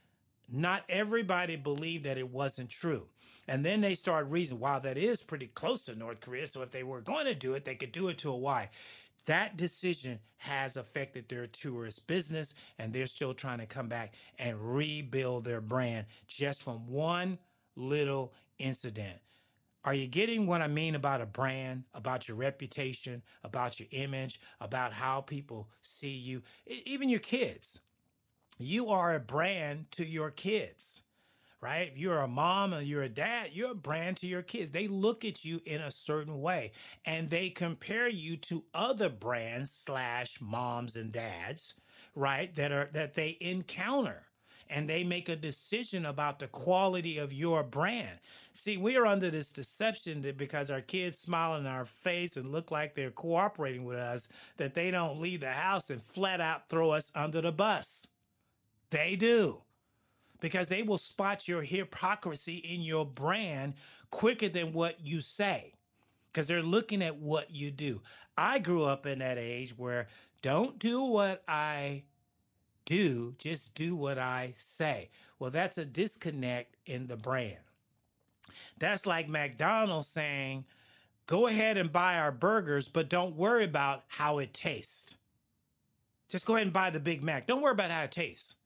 not 0.52 0.84
everybody 0.88 1.56
believed 1.56 2.04
that 2.04 2.18
it 2.18 2.30
wasn't 2.30 2.70
true. 2.70 3.08
And 3.46 3.64
then 3.64 3.80
they 3.80 3.94
started 3.94 4.30
reasoning, 4.30 4.60
wow, 4.60 4.78
that 4.78 4.96
is 4.96 5.22
pretty 5.22 5.46
close 5.46 5.84
to 5.84 5.94
North 5.94 6.20
Korea. 6.20 6.46
So 6.46 6.62
if 6.62 6.70
they 6.70 6.82
were 6.82 7.00
going 7.00 7.26
to 7.26 7.34
do 7.34 7.54
it, 7.54 7.64
they 7.64 7.74
could 7.74 7.92
do 7.92 8.08
it 8.08 8.18
to 8.18 8.30
Hawaii 8.30 8.66
that 9.26 9.56
decision 9.56 10.18
has 10.36 10.76
affected 10.76 11.28
their 11.28 11.46
tourist 11.46 12.06
business 12.06 12.54
and 12.78 12.92
they're 12.92 13.06
still 13.06 13.34
trying 13.34 13.58
to 13.58 13.66
come 13.66 13.88
back 13.88 14.14
and 14.38 14.76
rebuild 14.76 15.44
their 15.44 15.60
brand 15.60 16.06
just 16.26 16.62
from 16.62 16.86
one 16.86 17.38
little 17.76 18.34
incident. 18.58 19.18
Are 19.84 19.94
you 19.94 20.06
getting 20.06 20.46
what 20.46 20.62
I 20.62 20.66
mean 20.66 20.94
about 20.94 21.20
a 21.20 21.26
brand, 21.26 21.84
about 21.92 22.26
your 22.26 22.36
reputation, 22.38 23.22
about 23.42 23.78
your 23.78 23.88
image, 23.92 24.40
about 24.60 24.94
how 24.94 25.20
people 25.20 25.68
see 25.82 26.12
you, 26.14 26.42
even 26.66 27.08
your 27.08 27.20
kids? 27.20 27.80
You 28.58 28.88
are 28.88 29.14
a 29.14 29.20
brand 29.20 29.90
to 29.92 30.06
your 30.06 30.30
kids 30.30 31.03
right? 31.64 31.90
If 31.92 31.98
you're 31.98 32.20
a 32.20 32.28
mom 32.28 32.74
and 32.74 32.86
you're 32.86 33.04
a 33.04 33.10
dad, 33.10 33.50
you're 33.54 33.72
a 33.72 33.76
brand 33.76 34.18
to 34.18 34.28
your 34.28 34.42
kids. 34.42 34.72
They 34.72 34.88
look 34.88 35.24
at 35.24 35.46
you 35.46 35.62
in 35.66 35.80
a 35.80 35.90
certain 35.90 36.42
way 36.42 36.72
and 37.06 37.30
they 37.30 37.50
compare 37.50 38.08
you 38.08 38.36
to 38.38 38.64
other 38.74 39.08
brands 39.08 39.72
slash 39.72 40.40
moms 40.42 40.96
and 40.96 41.12
dads, 41.12 41.74
right? 42.14 42.54
That 42.56 42.72
are, 42.72 42.90
that 42.92 43.14
they 43.14 43.38
encounter 43.40 44.24
and 44.70 44.88
they 44.90 45.04
make 45.04 45.28
a 45.30 45.36
decision 45.36 46.06
about 46.06 46.40
the 46.40 46.48
quality 46.48 47.18
of 47.18 47.32
your 47.32 47.62
brand. 47.64 48.20
See, 48.52 48.76
we 48.78 48.96
are 48.98 49.06
under 49.06 49.30
this 49.30 49.52
deception 49.52 50.22
that 50.22 50.38
because 50.38 50.70
our 50.70 50.82
kids 50.82 51.18
smile 51.18 51.56
in 51.56 51.66
our 51.66 51.86
face 51.86 52.36
and 52.36 52.52
look 52.52 52.70
like 52.70 52.94
they're 52.94 53.10
cooperating 53.10 53.84
with 53.84 53.98
us, 53.98 54.28
that 54.58 54.74
they 54.74 54.90
don't 54.90 55.20
leave 55.20 55.40
the 55.40 55.52
house 55.52 55.90
and 55.90 56.02
flat 56.02 56.40
out 56.42 56.68
throw 56.68 56.90
us 56.92 57.12
under 57.14 57.40
the 57.42 57.52
bus 57.52 58.06
They 58.90 59.16
do. 59.16 59.63
Because 60.40 60.68
they 60.68 60.82
will 60.82 60.98
spot 60.98 61.48
your 61.48 61.62
hypocrisy 61.62 62.56
in 62.56 62.82
your 62.82 63.06
brand 63.06 63.74
quicker 64.10 64.48
than 64.48 64.72
what 64.72 65.00
you 65.00 65.20
say. 65.20 65.74
Because 66.32 66.46
they're 66.46 66.62
looking 66.62 67.02
at 67.02 67.16
what 67.16 67.50
you 67.50 67.70
do. 67.70 68.02
I 68.36 68.58
grew 68.58 68.84
up 68.84 69.06
in 69.06 69.20
that 69.20 69.38
age 69.38 69.74
where 69.76 70.08
don't 70.42 70.78
do 70.78 71.02
what 71.02 71.42
I 71.48 72.02
do, 72.84 73.34
just 73.38 73.74
do 73.74 73.96
what 73.96 74.18
I 74.18 74.54
say. 74.56 75.10
Well, 75.38 75.50
that's 75.50 75.78
a 75.78 75.84
disconnect 75.84 76.76
in 76.86 77.06
the 77.06 77.16
brand. 77.16 77.58
That's 78.78 79.06
like 79.06 79.28
McDonald's 79.28 80.08
saying, 80.08 80.64
go 81.26 81.46
ahead 81.46 81.76
and 81.76 81.92
buy 81.92 82.18
our 82.18 82.32
burgers, 82.32 82.88
but 82.88 83.08
don't 83.08 83.36
worry 83.36 83.64
about 83.64 84.04
how 84.08 84.38
it 84.38 84.52
tastes. 84.52 85.16
Just 86.28 86.46
go 86.46 86.56
ahead 86.56 86.66
and 86.66 86.72
buy 86.72 86.90
the 86.90 87.00
Big 87.00 87.22
Mac. 87.22 87.46
Don't 87.46 87.62
worry 87.62 87.72
about 87.72 87.90
how 87.90 88.02
it 88.02 88.10
tastes. 88.10 88.56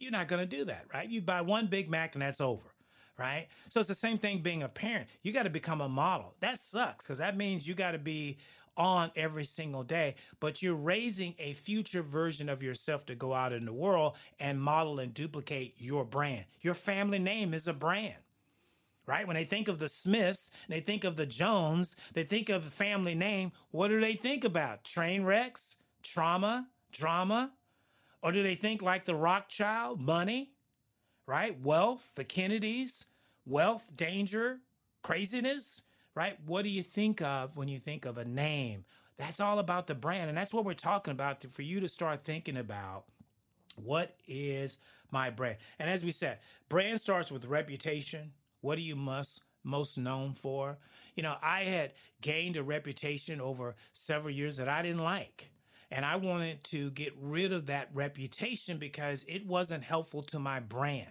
You're 0.00 0.10
not 0.10 0.28
going 0.28 0.42
to 0.42 0.56
do 0.56 0.64
that, 0.64 0.86
right? 0.92 1.08
You 1.08 1.20
buy 1.20 1.42
one 1.42 1.66
Big 1.66 1.90
Mac 1.90 2.14
and 2.14 2.22
that's 2.22 2.40
over, 2.40 2.74
right? 3.18 3.46
So 3.68 3.80
it's 3.80 3.88
the 3.88 3.94
same 3.94 4.16
thing 4.16 4.38
being 4.38 4.62
a 4.62 4.68
parent. 4.68 5.08
You 5.22 5.32
got 5.32 5.42
to 5.44 5.50
become 5.50 5.82
a 5.82 5.88
model. 5.88 6.34
That 6.40 6.58
sucks 6.58 7.04
because 7.04 7.18
that 7.18 7.36
means 7.36 7.68
you 7.68 7.74
got 7.74 7.92
to 7.92 7.98
be 7.98 8.38
on 8.78 9.12
every 9.14 9.44
single 9.44 9.82
day, 9.82 10.14
but 10.40 10.62
you're 10.62 10.74
raising 10.74 11.34
a 11.38 11.52
future 11.52 12.02
version 12.02 12.48
of 12.48 12.62
yourself 12.62 13.04
to 13.06 13.14
go 13.14 13.34
out 13.34 13.52
in 13.52 13.66
the 13.66 13.72
world 13.74 14.16
and 14.38 14.60
model 14.60 14.98
and 14.98 15.12
duplicate 15.12 15.74
your 15.76 16.04
brand. 16.04 16.46
Your 16.62 16.74
family 16.74 17.18
name 17.18 17.52
is 17.52 17.68
a 17.68 17.74
brand 17.74 18.16
right? 19.06 19.26
When 19.26 19.34
they 19.34 19.44
think 19.44 19.66
of 19.66 19.80
the 19.80 19.88
Smiths, 19.88 20.50
they 20.68 20.78
think 20.78 21.02
of 21.02 21.16
the 21.16 21.26
Jones, 21.26 21.96
they 22.12 22.22
think 22.22 22.48
of 22.48 22.64
the 22.64 22.70
family 22.70 23.16
name, 23.16 23.50
what 23.72 23.88
do 23.88 24.00
they 24.00 24.14
think 24.14 24.44
about? 24.44 24.84
Train 24.84 25.24
wrecks, 25.24 25.76
trauma, 26.04 26.68
drama? 26.92 27.50
Or 28.22 28.32
do 28.32 28.42
they 28.42 28.54
think 28.54 28.82
like 28.82 29.04
the 29.04 29.14
Rothschild, 29.14 30.00
money, 30.00 30.52
right? 31.26 31.58
Wealth, 31.60 32.12
the 32.14 32.24
Kennedys, 32.24 33.06
wealth, 33.46 33.96
danger, 33.96 34.58
craziness, 35.02 35.82
right? 36.14 36.38
What 36.44 36.62
do 36.62 36.68
you 36.68 36.82
think 36.82 37.22
of 37.22 37.56
when 37.56 37.68
you 37.68 37.78
think 37.78 38.04
of 38.04 38.18
a 38.18 38.24
name? 38.24 38.84
That's 39.16 39.40
all 39.40 39.58
about 39.58 39.86
the 39.86 39.94
brand. 39.94 40.28
And 40.28 40.36
that's 40.36 40.52
what 40.52 40.64
we're 40.64 40.74
talking 40.74 41.12
about 41.12 41.40
to, 41.42 41.48
for 41.48 41.62
you 41.62 41.80
to 41.80 41.88
start 41.88 42.24
thinking 42.24 42.56
about 42.56 43.04
what 43.76 44.16
is 44.26 44.78
my 45.10 45.30
brand? 45.30 45.56
And 45.78 45.88
as 45.88 46.04
we 46.04 46.10
said, 46.10 46.38
brand 46.68 47.00
starts 47.00 47.30
with 47.30 47.44
reputation, 47.44 48.32
what 48.60 48.78
are 48.78 48.82
you 48.82 48.96
must 48.96 49.42
most 49.64 49.98
known 49.98 50.34
for? 50.34 50.78
You 51.16 51.22
know, 51.22 51.36
I 51.42 51.64
had 51.64 51.92
gained 52.20 52.56
a 52.56 52.62
reputation 52.62 53.40
over 53.40 53.74
several 53.92 54.32
years 54.34 54.56
that 54.56 54.68
I 54.68 54.82
didn't 54.82 55.02
like. 55.02 55.50
And 55.90 56.04
I 56.04 56.16
wanted 56.16 56.62
to 56.64 56.90
get 56.90 57.14
rid 57.20 57.52
of 57.52 57.66
that 57.66 57.88
reputation 57.92 58.78
because 58.78 59.24
it 59.28 59.46
wasn't 59.46 59.82
helpful 59.82 60.22
to 60.24 60.38
my 60.38 60.60
brand 60.60 61.08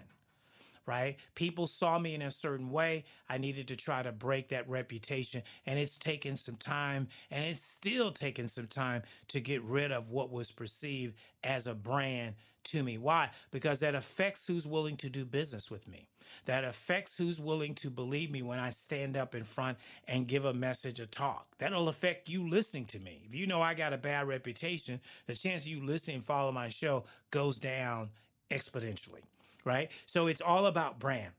right? 0.90 1.18
People 1.36 1.68
saw 1.68 2.00
me 2.00 2.16
in 2.16 2.24
a 2.24 2.32
certain 2.32 2.72
way. 2.72 3.04
I 3.30 3.38
needed 3.38 3.68
to 3.68 3.76
try 3.76 4.02
to 4.02 4.12
break 4.12 4.50
that 4.50 4.68
reputation. 4.68 5.44
And 5.68 5.78
it's 5.78 5.98
taken 5.98 6.36
some 6.36 6.56
time, 6.56 7.10
and 7.30 7.46
it's 7.46 7.64
still 7.64 8.12
taking 8.12 8.48
some 8.48 8.66
time 8.66 9.04
to 9.28 9.40
get 9.40 9.62
rid 9.62 9.92
of 9.92 10.10
what 10.10 10.32
was 10.32 10.52
perceived 10.52 11.14
as 11.44 11.68
a 11.68 11.76
brand 11.76 12.34
to 12.64 12.82
me. 12.82 12.98
Why? 12.98 13.30
Because 13.52 13.82
that 13.82 13.94
affects 13.94 14.48
who's 14.48 14.66
willing 14.66 14.98
to 14.98 15.12
do 15.12 15.26
business 15.26 15.70
with 15.70 15.88
me. 15.88 16.08
That 16.46 16.64
affects 16.64 17.18
who's 17.18 17.40
willing 17.40 17.76
to 17.76 17.92
believe 17.92 18.32
me 18.32 18.42
when 18.42 18.58
I 18.58 18.72
stand 18.72 19.16
up 19.16 19.36
in 19.36 19.44
front 19.44 19.78
and 20.08 20.28
give 20.28 20.44
a 20.44 20.56
message, 20.56 21.00
a 21.00 21.06
talk. 21.06 21.46
That'll 21.60 21.88
affect 21.88 22.30
you 22.30 22.50
listening 22.50 22.86
to 22.86 23.00
me. 23.00 23.22
If 23.28 23.36
you 23.36 23.46
know 23.46 23.62
I 23.62 23.76
got 23.76 23.94
a 23.94 23.98
bad 23.98 24.28
reputation, 24.28 25.02
the 25.28 25.36
chance 25.36 25.68
you 25.68 25.86
listen 25.86 26.16
and 26.16 26.26
follow 26.26 26.52
my 26.52 26.70
show 26.70 27.04
goes 27.30 27.60
down 27.60 28.10
exponentially 28.50 29.22
right? 29.66 29.92
So 30.06 30.28
it's 30.28 30.42
all 30.42 30.66
about 30.66 31.00
brand, 31.00 31.34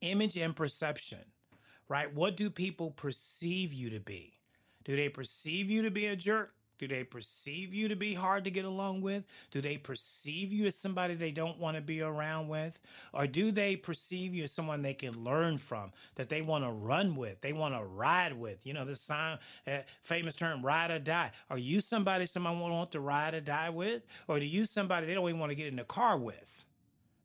image, 0.00 0.36
and 0.36 0.54
perception, 0.54 1.24
right? 1.88 2.12
What 2.14 2.36
do 2.36 2.50
people 2.50 2.90
perceive 2.90 3.72
you 3.72 3.90
to 3.90 4.00
be? 4.00 4.38
Do 4.84 4.96
they 4.96 5.08
perceive 5.08 5.70
you 5.70 5.82
to 5.82 5.90
be 5.90 6.06
a 6.06 6.16
jerk? 6.16 6.54
Do 6.82 6.88
they 6.88 7.04
perceive 7.04 7.72
you 7.72 7.86
to 7.86 7.94
be 7.94 8.14
hard 8.14 8.42
to 8.42 8.50
get 8.50 8.64
along 8.64 9.02
with? 9.02 9.22
Do 9.52 9.60
they 9.60 9.76
perceive 9.76 10.52
you 10.52 10.66
as 10.66 10.74
somebody 10.74 11.14
they 11.14 11.30
don't 11.30 11.60
want 11.60 11.76
to 11.76 11.80
be 11.80 12.00
around 12.00 12.48
with? 12.48 12.80
Or 13.12 13.28
do 13.28 13.52
they 13.52 13.76
perceive 13.76 14.34
you 14.34 14.42
as 14.42 14.50
someone 14.50 14.82
they 14.82 14.94
can 14.94 15.22
learn 15.22 15.58
from, 15.58 15.92
that 16.16 16.28
they 16.28 16.42
want 16.42 16.64
to 16.64 16.70
run 16.72 17.14
with, 17.14 17.40
they 17.40 17.52
want 17.52 17.76
to 17.76 17.84
ride 17.84 18.32
with? 18.32 18.66
You 18.66 18.74
know, 18.74 18.84
the 18.84 18.96
sign, 18.96 19.38
uh, 19.64 19.82
famous 20.00 20.34
term, 20.34 20.66
ride 20.66 20.90
or 20.90 20.98
die. 20.98 21.30
Are 21.50 21.58
you 21.58 21.80
somebody 21.80 22.26
someone 22.26 22.58
want 22.58 22.90
to 22.90 23.00
ride 23.00 23.34
or 23.34 23.40
die 23.40 23.70
with? 23.70 24.02
Or 24.26 24.40
do 24.40 24.44
you 24.44 24.64
somebody 24.64 25.06
they 25.06 25.14
don't 25.14 25.28
even 25.28 25.38
want 25.38 25.50
to 25.50 25.56
get 25.56 25.68
in 25.68 25.76
the 25.76 25.84
car 25.84 26.18
with? 26.18 26.64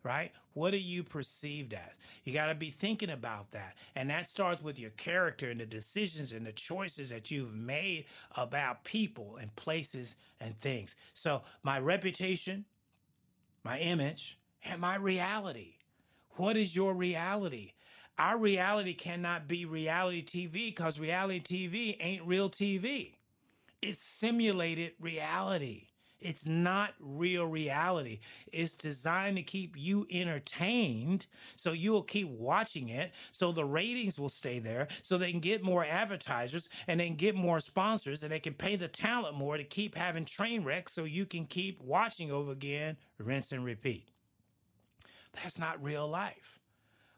Right? 0.08 0.32
What 0.54 0.74
are 0.74 0.78
you 0.78 1.04
perceived 1.04 1.74
as? 1.74 1.93
You 2.24 2.34
got 2.34 2.46
to 2.46 2.56
be 2.56 2.72
thinking 2.72 3.10
about 3.10 3.52
that. 3.52 3.76
And 3.93 4.10
that 4.10 4.26
starts 4.26 4.63
with 4.63 4.80
your 4.80 4.91
character 4.91 5.50
and 5.50 5.60
the 5.60 5.65
decisions 5.65 6.32
and 6.32 6.46
the 6.46 6.54
choices 6.54 7.10
that 7.10 7.30
you've 7.30 7.54
made 7.54 8.06
about 8.36 8.86
people 8.86 9.38
and 9.39 9.54
places 9.58 10.15
and 10.39 10.60
things. 10.62 10.96
So, 11.13 11.41
my 11.62 11.78
reputation, 11.80 12.63
my 13.65 13.80
image, 13.80 14.39
and 14.63 14.80
my 14.80 14.96
reality. 14.96 15.74
What 16.38 16.56
is 16.56 16.74
your 16.74 16.93
reality? 16.93 17.74
Our 18.17 18.38
reality 18.38 18.93
cannot 18.93 19.48
be 19.48 19.65
reality 19.65 20.24
TV 20.24 20.67
because 20.67 21.00
reality 21.00 21.41
TV 21.41 21.98
ain't 22.00 22.24
real 22.26 22.50
TV. 22.50 23.15
It's 23.82 24.00
simulated 24.00 24.93
reality. 25.02 25.87
It's 26.19 26.47
not 26.47 26.93
real 26.99 27.45
reality. 27.45 28.19
It's 28.51 28.73
designed 28.73 29.38
to 29.38 29.43
keep 29.43 29.75
you 29.77 30.08
entertained 30.12 31.27
so 31.56 31.73
you 31.73 31.91
will 31.91 32.03
keep 32.03 32.27
watching 32.27 32.89
it 32.89 33.13
so 33.32 33.51
the 33.51 33.65
ratings 33.65 34.19
will 34.19 34.30
stay 34.30 34.58
there 34.58 34.88
so 35.03 35.17
they 35.17 35.32
can 35.32 35.39
get 35.39 35.63
more 35.63 35.86
advertisers 35.86 36.69
and 36.88 36.99
they 36.99 37.06
can 37.06 37.15
get 37.15 37.36
more 37.36 37.60
sponsors 37.60 38.23
and 38.23 38.32
they 38.32 38.39
can 38.39 38.56
pay 38.56 38.75
the 38.75 38.88
talent 38.88 39.36
more 39.36 39.58
to 39.58 39.63
keep 39.63 39.93
having 39.95 40.25
train 40.25 40.63
wrecks 40.63 40.93
so 40.93 41.03
you 41.03 41.25
can 41.25 41.45
keep 41.45 41.80
watching 41.82 42.32
over 42.32 42.51
again, 42.51 42.97
rinse 43.19 43.51
and 43.51 43.63
repeat. 43.63 44.10
That's 45.34 45.60
not 45.60 45.84
real 45.84 46.08
life. 46.08 46.60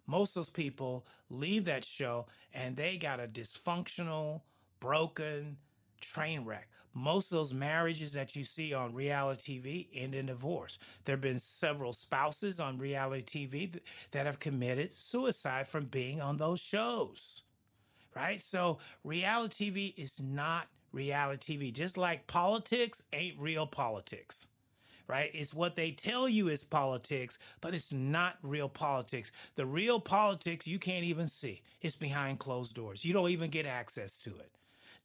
Most 0.06 0.32
of 0.32 0.42
those 0.42 0.50
people 0.50 1.06
leave 1.30 1.66
that 1.66 1.86
show 1.86 2.26
and 2.54 2.76
they 2.76 2.98
got 2.98 3.22
a 3.22 3.28
dysfunctional, 3.28 4.42
broken, 4.80 5.58
train 6.02 6.44
wreck. 6.44 6.68
Most 6.94 7.32
of 7.32 7.38
those 7.38 7.54
marriages 7.54 8.14
that 8.14 8.36
you 8.36 8.44
see 8.44 8.74
on 8.74 8.94
reality 8.94 9.60
TV 9.60 9.88
end 9.94 10.16
in 10.16 10.28
divorce. 10.28 10.80
There 11.06 11.14
have 11.14 11.22
been 11.22 11.40
several 11.40 11.94
spouses 11.94 12.60
on 12.60 12.78
reality 12.78 13.48
TV 13.48 13.80
that 14.12 14.26
have 14.26 14.40
committed 14.40 14.94
suicide 14.94 15.68
from 15.68 15.86
being 15.86 16.22
on 16.22 16.38
those 16.38 16.60
shows. 16.60 17.44
Right? 18.16 18.42
So, 18.42 18.80
reality 19.04 19.72
TV 19.72 19.94
is 19.96 20.22
not 20.22 20.68
reality 20.92 21.58
TV. 21.58 21.74
Just 21.74 21.98
like 21.98 22.28
politics 22.28 23.04
ain't 23.14 23.40
real 23.40 23.68
politics 23.68 24.48
right? 25.10 25.32
It's 25.34 25.56
what 25.56 25.76
they 25.76 25.92
tell 25.92 26.30
you 26.30 26.48
is 26.48 26.64
politics, 26.64 27.40
but 27.62 27.74
it's 27.74 27.92
not 27.92 28.38
real 28.44 28.70
politics. 28.70 29.32
The 29.56 29.66
real 29.66 30.00
politics 30.00 30.68
you 30.68 30.78
can't 30.78 31.04
even 31.04 31.28
see. 31.28 31.64
It's 31.82 31.96
behind 31.96 32.38
closed 32.38 32.76
doors. 32.76 33.04
You 33.04 33.12
don't 33.12 33.32
even 33.32 33.50
get 33.50 33.66
access 33.66 34.20
to 34.20 34.30
it. 34.30 34.52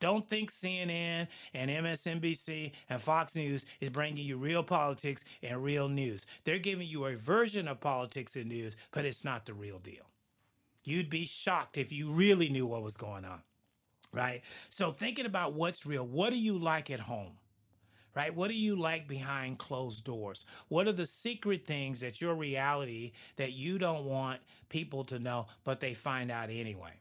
Don't 0.00 0.28
think 0.28 0.50
CNN 0.50 1.28
and 1.52 1.70
MSNBC 1.70 2.72
and 2.88 3.00
Fox 3.00 3.34
News 3.34 3.64
is 3.80 3.90
bringing 3.90 4.24
you 4.24 4.36
real 4.36 4.62
politics 4.62 5.24
and 5.42 5.62
real 5.62 5.88
news. 5.88 6.26
They're 6.44 6.58
giving 6.58 6.86
you 6.86 7.06
a 7.06 7.16
version 7.16 7.68
of 7.68 7.80
politics 7.80 8.36
and 8.36 8.46
news, 8.46 8.76
but 8.92 9.04
it's 9.04 9.24
not 9.24 9.46
the 9.46 9.54
real 9.54 9.78
deal. 9.78 10.04
You'd 10.82 11.10
be 11.10 11.24
shocked 11.24 11.78
if 11.78 11.92
you 11.92 12.10
really 12.10 12.48
knew 12.48 12.66
what 12.66 12.82
was 12.82 12.96
going 12.96 13.24
on, 13.24 13.40
right? 14.12 14.42
So, 14.68 14.90
thinking 14.90 15.24
about 15.24 15.54
what's 15.54 15.86
real, 15.86 16.06
what 16.06 16.30
do 16.30 16.36
you 16.36 16.58
like 16.58 16.90
at 16.90 17.00
home? 17.00 17.38
right? 18.14 18.32
What 18.32 18.46
do 18.46 18.54
you 18.54 18.76
like 18.76 19.08
behind 19.08 19.58
closed 19.58 20.04
doors? 20.04 20.46
What 20.68 20.86
are 20.86 20.92
the 20.92 21.04
secret 21.04 21.66
things 21.66 21.98
that 21.98 22.20
your 22.20 22.36
reality 22.36 23.10
that 23.34 23.54
you 23.54 23.76
don't 23.76 24.04
want 24.04 24.38
people 24.68 25.02
to 25.06 25.18
know, 25.18 25.46
but 25.64 25.80
they 25.80 25.94
find 25.94 26.30
out 26.30 26.48
anyway? 26.48 26.92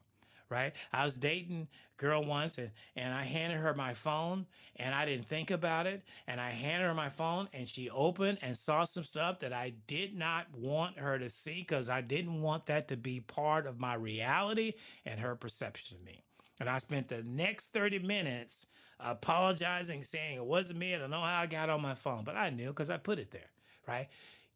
right? 0.53 0.73
I 0.91 1.03
was 1.03 1.15
dating 1.15 1.67
girl 2.03 2.23
once 2.23 2.57
and, 2.57 2.69
and 2.97 3.13
I 3.13 3.23
handed 3.23 3.59
her 3.59 3.73
my 3.73 3.93
phone 3.93 4.45
and 4.75 4.93
I 4.93 5.05
didn't 5.05 5.25
think 5.25 5.51
about 5.51 5.87
it. 5.87 6.03
And 6.27 6.41
I 6.41 6.49
handed 6.49 6.85
her 6.85 6.93
my 6.93 7.09
phone 7.09 7.47
and 7.53 7.67
she 7.67 7.89
opened 7.89 8.39
and 8.41 8.57
saw 8.57 8.83
some 8.83 9.05
stuff 9.05 9.39
that 9.39 9.53
I 9.53 9.73
did 9.87 10.13
not 10.15 10.47
want 10.53 10.99
her 10.99 11.17
to 11.17 11.29
see 11.29 11.61
because 11.61 11.87
I 11.89 12.01
didn't 12.01 12.41
want 12.41 12.65
that 12.65 12.89
to 12.89 12.97
be 12.97 13.21
part 13.21 13.65
of 13.65 13.79
my 13.79 13.93
reality 13.93 14.73
and 15.05 15.21
her 15.21 15.35
perception 15.35 15.97
of 15.97 16.05
me. 16.05 16.23
And 16.59 16.69
I 16.69 16.77
spent 16.79 17.07
the 17.07 17.23
next 17.23 17.67
30 17.73 17.99
minutes 17.99 18.67
apologizing, 18.99 20.03
saying 20.03 20.37
it 20.37 20.45
wasn't 20.45 20.79
me. 20.79 20.93
I 20.93 20.99
don't 20.99 21.09
know 21.09 21.21
how 21.21 21.41
I 21.41 21.45
got 21.45 21.69
on 21.69 21.81
my 21.81 21.95
phone, 21.95 22.25
but 22.25 22.35
I 22.35 22.49
knew 22.49 22.67
because 22.67 22.89
I 22.89 22.97
put 22.97 23.17
it 23.17 23.31
there, 23.31 23.49
right? 23.87 24.09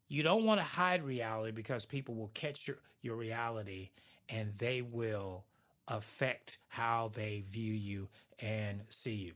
You 0.06 0.22
don't 0.22 0.44
want 0.44 0.60
to 0.60 0.64
hide 0.64 1.02
reality 1.02 1.52
because 1.52 1.86
people 1.86 2.14
will 2.14 2.30
catch 2.34 2.68
your, 2.68 2.78
your 3.00 3.16
reality 3.16 3.90
and 4.28 4.52
they 4.54 4.82
will 4.82 5.44
affect 5.88 6.58
how 6.68 7.10
they 7.14 7.42
view 7.48 7.72
you 7.72 8.08
and 8.40 8.82
see 8.90 9.14
you. 9.14 9.32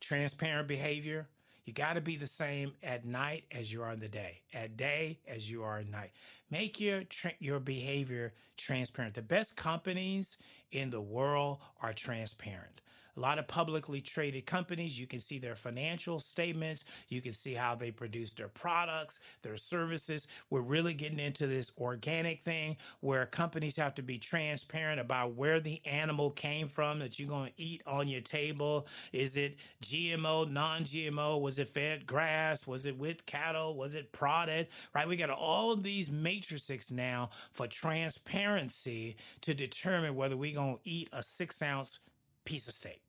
Transparent 0.00 0.68
behavior. 0.68 1.28
You 1.64 1.72
got 1.72 1.94
to 1.94 2.02
be 2.02 2.16
the 2.16 2.26
same 2.26 2.72
at 2.82 3.06
night 3.06 3.44
as 3.50 3.72
you 3.72 3.82
are 3.82 3.92
in 3.92 4.00
the 4.00 4.08
day, 4.08 4.42
at 4.52 4.76
day 4.76 5.20
as 5.26 5.50
you 5.50 5.62
are 5.62 5.78
at 5.78 5.88
night. 5.88 6.10
Make 6.50 6.78
your 6.78 7.04
tra- 7.04 7.32
your 7.38 7.58
behavior 7.58 8.34
transparent. 8.58 9.14
The 9.14 9.22
best 9.22 9.56
companies 9.56 10.36
in 10.70 10.90
the 10.90 11.00
world 11.00 11.58
are 11.80 11.94
transparent. 11.94 12.82
A 13.16 13.20
lot 13.20 13.38
of 13.38 13.46
publicly 13.46 14.00
traded 14.00 14.46
companies, 14.46 14.98
you 14.98 15.06
can 15.06 15.20
see 15.20 15.38
their 15.38 15.54
financial 15.54 16.18
statements, 16.18 16.84
you 17.08 17.20
can 17.20 17.32
see 17.32 17.54
how 17.54 17.74
they 17.74 17.90
produce 17.90 18.32
their 18.32 18.48
products, 18.48 19.20
their 19.42 19.56
services. 19.56 20.26
We're 20.50 20.62
really 20.62 20.94
getting 20.94 21.20
into 21.20 21.46
this 21.46 21.72
organic 21.78 22.42
thing 22.42 22.76
where 23.00 23.26
companies 23.26 23.76
have 23.76 23.94
to 23.96 24.02
be 24.02 24.18
transparent 24.18 25.00
about 25.00 25.34
where 25.34 25.60
the 25.60 25.80
animal 25.86 26.30
came 26.30 26.66
from 26.66 26.98
that 26.98 27.18
you're 27.18 27.28
going 27.28 27.50
to 27.50 27.62
eat 27.62 27.82
on 27.86 28.08
your 28.08 28.20
table. 28.20 28.86
Is 29.12 29.36
it 29.36 29.56
GMO, 29.82 30.50
non 30.50 30.82
GMO? 30.84 31.40
Was 31.40 31.58
it 31.58 31.68
fed 31.68 32.06
grass? 32.06 32.66
Was 32.66 32.86
it 32.86 32.98
with 32.98 33.26
cattle? 33.26 33.76
Was 33.76 33.94
it 33.94 34.12
prodded? 34.12 34.68
Right? 34.94 35.06
We 35.06 35.16
got 35.16 35.30
all 35.30 35.72
of 35.72 35.82
these 35.82 36.10
matrices 36.10 36.90
now 36.90 37.30
for 37.52 37.66
transparency 37.66 39.16
to 39.42 39.54
determine 39.54 40.14
whether 40.14 40.36
we're 40.36 40.54
going 40.54 40.76
to 40.76 40.80
eat 40.84 41.08
a 41.12 41.22
six 41.22 41.62
ounce 41.62 42.00
piece 42.44 42.68
of 42.68 42.74
steak. 42.74 43.00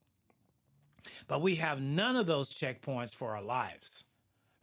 But 1.27 1.41
we 1.41 1.55
have 1.55 1.81
none 1.81 2.15
of 2.15 2.27
those 2.27 2.49
checkpoints 2.49 3.13
for 3.13 3.35
our 3.35 3.41
lives, 3.41 4.03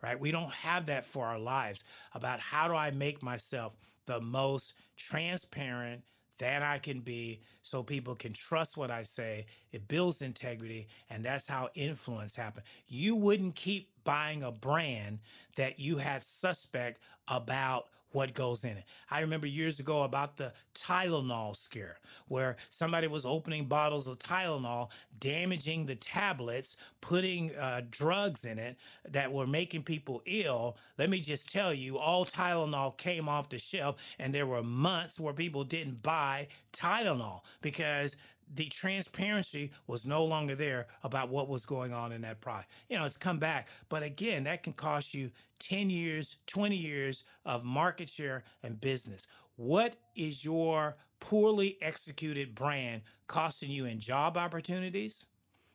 right? 0.02 0.18
We 0.18 0.30
don't 0.30 0.52
have 0.52 0.86
that 0.86 1.04
for 1.04 1.26
our 1.26 1.38
lives 1.38 1.84
about 2.14 2.40
how 2.40 2.68
do 2.68 2.74
I 2.74 2.90
make 2.90 3.22
myself 3.22 3.76
the 4.06 4.20
most 4.20 4.74
transparent 4.96 6.02
that 6.38 6.62
I 6.62 6.78
can 6.78 7.00
be 7.00 7.40
so 7.62 7.82
people 7.82 8.16
can 8.16 8.32
trust 8.32 8.76
what 8.76 8.90
I 8.90 9.04
say. 9.04 9.46
It 9.70 9.86
builds 9.86 10.22
integrity, 10.22 10.88
and 11.08 11.24
that's 11.24 11.46
how 11.46 11.68
influence 11.74 12.34
happens. 12.34 12.66
You 12.88 13.14
wouldn't 13.14 13.54
keep 13.54 13.90
buying 14.02 14.42
a 14.42 14.50
brand 14.50 15.20
that 15.56 15.78
you 15.78 15.98
had 15.98 16.22
suspect 16.22 17.00
about 17.28 17.86
what 18.12 18.34
goes 18.34 18.64
in 18.64 18.76
it. 18.76 18.84
I 19.10 19.20
remember 19.20 19.46
years 19.46 19.80
ago 19.80 20.02
about 20.02 20.36
the 20.36 20.52
Tylenol 20.74 21.56
scare, 21.56 21.98
where 22.28 22.56
somebody 22.70 23.06
was 23.06 23.24
opening 23.24 23.66
bottles 23.66 24.06
of 24.06 24.18
Tylenol, 24.18 24.90
damaging 25.18 25.86
the 25.86 25.94
tablets, 25.94 26.76
putting 27.00 27.54
uh, 27.56 27.82
drugs 27.90 28.44
in 28.44 28.58
it 28.58 28.76
that 29.08 29.32
were 29.32 29.46
making 29.46 29.82
people 29.82 30.22
ill. 30.26 30.76
Let 30.98 31.10
me 31.10 31.20
just 31.20 31.50
tell 31.50 31.72
you, 31.72 31.98
all 31.98 32.24
Tylenol 32.24 32.96
came 32.96 33.28
off 33.28 33.48
the 33.48 33.58
shelf, 33.58 33.96
and 34.18 34.34
there 34.34 34.46
were 34.46 34.62
months 34.62 35.18
where 35.18 35.34
people 35.34 35.64
didn't 35.64 36.02
buy 36.02 36.48
Tylenol 36.72 37.42
because 37.60 38.16
the 38.54 38.66
transparency 38.66 39.72
was 39.86 40.06
no 40.06 40.24
longer 40.24 40.54
there 40.54 40.86
about 41.02 41.30
what 41.30 41.48
was 41.48 41.64
going 41.64 41.92
on 41.92 42.12
in 42.12 42.22
that 42.22 42.40
product. 42.40 42.70
You 42.88 42.98
know, 42.98 43.04
it's 43.04 43.16
come 43.16 43.38
back, 43.38 43.68
but 43.88 44.02
again, 44.02 44.44
that 44.44 44.62
can 44.62 44.74
cost 44.74 45.14
you 45.14 45.30
10 45.58 45.90
years, 45.90 46.36
20 46.46 46.76
years 46.76 47.24
of 47.44 47.64
market 47.64 48.08
share 48.08 48.44
and 48.62 48.80
business. 48.80 49.26
What 49.56 49.96
is 50.14 50.44
your 50.44 50.96
poorly 51.20 51.78
executed 51.80 52.54
brand 52.54 53.02
costing 53.26 53.70
you 53.70 53.86
in 53.86 54.00
job 54.00 54.36
opportunities, 54.36 55.26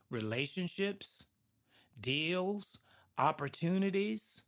relationships, 0.10 1.26
deals, 2.00 2.80
opportunities, 3.18 4.44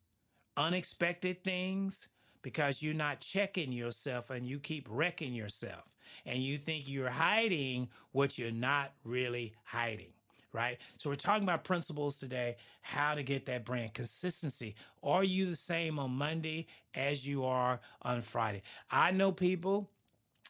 unexpected 0.55 1.43
things? 1.43 2.09
Because 2.41 2.81
you're 2.81 2.93
not 2.93 3.19
checking 3.19 3.71
yourself 3.71 4.29
and 4.29 4.45
you 4.45 4.59
keep 4.59 4.87
wrecking 4.89 5.33
yourself 5.33 5.93
and 6.25 6.39
you 6.41 6.57
think 6.57 6.87
you're 6.87 7.09
hiding 7.09 7.89
what 8.11 8.37
you're 8.37 8.51
not 8.51 8.93
really 9.03 9.53
hiding 9.65 10.13
right? 10.51 10.77
So 10.97 11.09
we're 11.09 11.15
talking 11.15 11.43
about 11.43 11.63
principles 11.63 12.19
today, 12.19 12.55
how 12.81 13.13
to 13.15 13.23
get 13.23 13.45
that 13.45 13.65
brand 13.65 13.93
consistency. 13.93 14.75
Are 15.03 15.23
you 15.23 15.45
the 15.45 15.55
same 15.55 15.99
on 15.99 16.11
Monday 16.11 16.67
as 16.95 17.25
you 17.25 17.45
are 17.45 17.79
on 18.01 18.21
Friday? 18.21 18.63
I 18.89 19.11
know 19.11 19.31
people 19.31 19.89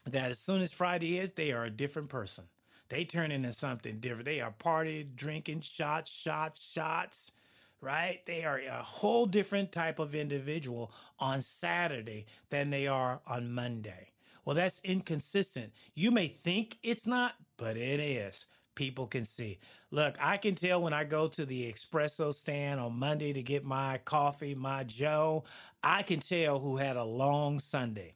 that 0.06 0.30
as 0.30 0.38
soon 0.38 0.62
as 0.62 0.72
Friday 0.72 1.18
is, 1.18 1.32
they 1.32 1.52
are 1.52 1.64
a 1.64 1.70
different 1.70 2.08
person. 2.08 2.44
They 2.88 3.04
turn 3.04 3.30
into 3.30 3.52
something 3.52 3.96
different. 3.96 4.24
They 4.24 4.40
are 4.40 4.50
party, 4.50 5.08
drinking, 5.14 5.60
shots, 5.60 6.10
shots, 6.10 6.60
shots. 6.60 7.32
Right? 7.80 8.20
They 8.26 8.44
are 8.44 8.58
a 8.58 8.82
whole 8.82 9.26
different 9.26 9.72
type 9.72 9.98
of 9.98 10.14
individual 10.14 10.92
on 11.18 11.40
Saturday 11.40 12.26
than 12.50 12.70
they 12.70 12.86
are 12.86 13.20
on 13.26 13.52
Monday. 13.52 14.10
Well, 14.44 14.56
that's 14.56 14.80
inconsistent. 14.84 15.72
You 15.94 16.10
may 16.10 16.28
think 16.28 16.78
it's 16.82 17.06
not, 17.06 17.34
but 17.56 17.76
it 17.76 18.00
is. 18.00 18.46
People 18.74 19.06
can 19.06 19.24
see. 19.24 19.58
Look, 19.90 20.16
I 20.20 20.36
can 20.36 20.54
tell 20.54 20.80
when 20.80 20.92
I 20.92 21.04
go 21.04 21.28
to 21.28 21.44
the 21.44 21.72
espresso 21.72 22.34
stand 22.34 22.80
on 22.80 22.98
Monday 22.98 23.32
to 23.32 23.42
get 23.42 23.64
my 23.64 23.98
coffee, 24.04 24.54
my 24.54 24.84
Joe, 24.84 25.44
I 25.82 26.02
can 26.02 26.20
tell 26.20 26.58
who 26.60 26.76
had 26.76 26.96
a 26.96 27.04
long 27.04 27.58
Sunday 27.58 28.14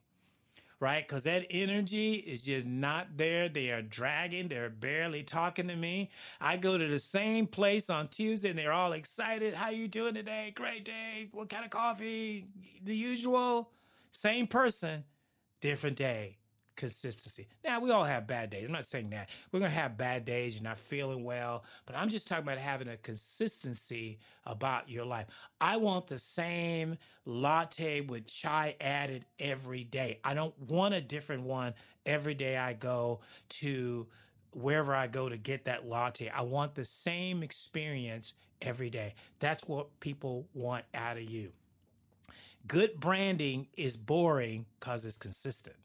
right? 0.79 1.07
Because 1.07 1.23
that 1.23 1.45
energy 1.49 2.15
is 2.15 2.43
just 2.43 2.67
not 2.67 3.17
there. 3.17 3.49
They 3.49 3.69
are 3.71 3.81
dragging. 3.81 4.47
They're 4.47 4.69
barely 4.69 5.23
talking 5.23 5.67
to 5.67 5.75
me. 5.75 6.11
I 6.39 6.57
go 6.57 6.77
to 6.77 6.87
the 6.87 6.99
same 6.99 7.47
place 7.47 7.89
on 7.89 8.07
Tuesday 8.07 8.49
and 8.49 8.59
they're 8.59 8.73
all 8.73 8.93
excited. 8.93 9.53
How 9.53 9.69
you 9.69 9.87
doing 9.87 10.13
today? 10.13 10.53
Great 10.55 10.85
day. 10.85 11.29
What 11.31 11.49
kind 11.49 11.65
of 11.65 11.71
coffee? 11.71 12.47
The 12.83 12.95
usual. 12.95 13.71
Same 14.11 14.47
person 14.47 15.03
different 15.61 15.97
day 15.97 16.37
consistency. 16.75 17.47
Now, 17.63 17.79
we 17.79 17.91
all 17.91 18.03
have 18.03 18.27
bad 18.27 18.49
days. 18.49 18.65
I'm 18.65 18.71
not 18.71 18.85
saying 18.85 19.09
that. 19.11 19.29
We're 19.51 19.59
going 19.59 19.71
to 19.71 19.77
have 19.77 19.97
bad 19.97 20.25
days. 20.25 20.55
You're 20.55 20.63
not 20.63 20.77
feeling 20.77 21.23
well. 21.23 21.63
But 21.85 21.95
I'm 21.95 22.09
just 22.09 22.27
talking 22.27 22.43
about 22.43 22.57
having 22.57 22.87
a 22.87 22.97
consistency 22.97 24.19
about 24.45 24.89
your 24.89 25.05
life. 25.05 25.27
I 25.59 25.77
want 25.77 26.07
the 26.07 26.19
same 26.19 26.97
latte 27.25 28.01
with 28.01 28.27
chai 28.27 28.75
added 28.79 29.25
every 29.39 29.83
day. 29.83 30.19
I 30.23 30.33
don't 30.33 30.57
want 30.59 30.93
a 30.93 31.01
different 31.01 31.43
one 31.43 31.73
every 32.05 32.33
day 32.35 32.57
I 32.57 32.73
go 32.73 33.21
to 33.49 34.07
wherever 34.51 34.95
I 34.95 35.07
go 35.07 35.29
to 35.29 35.37
get 35.37 35.65
that 35.65 35.87
latte. 35.87 36.29
I 36.29 36.41
want 36.41 36.75
the 36.75 36.85
same 36.85 37.43
experience 37.43 38.33
every 38.61 38.89
day. 38.89 39.15
That's 39.39 39.67
what 39.67 39.99
people 39.99 40.47
want 40.53 40.85
out 40.93 41.17
of 41.17 41.23
you. 41.23 41.51
Good 42.67 42.99
branding 42.99 43.67
is 43.77 43.95
boring 43.95 44.65
because 44.79 45.05
it's 45.05 45.17
consistent, 45.17 45.75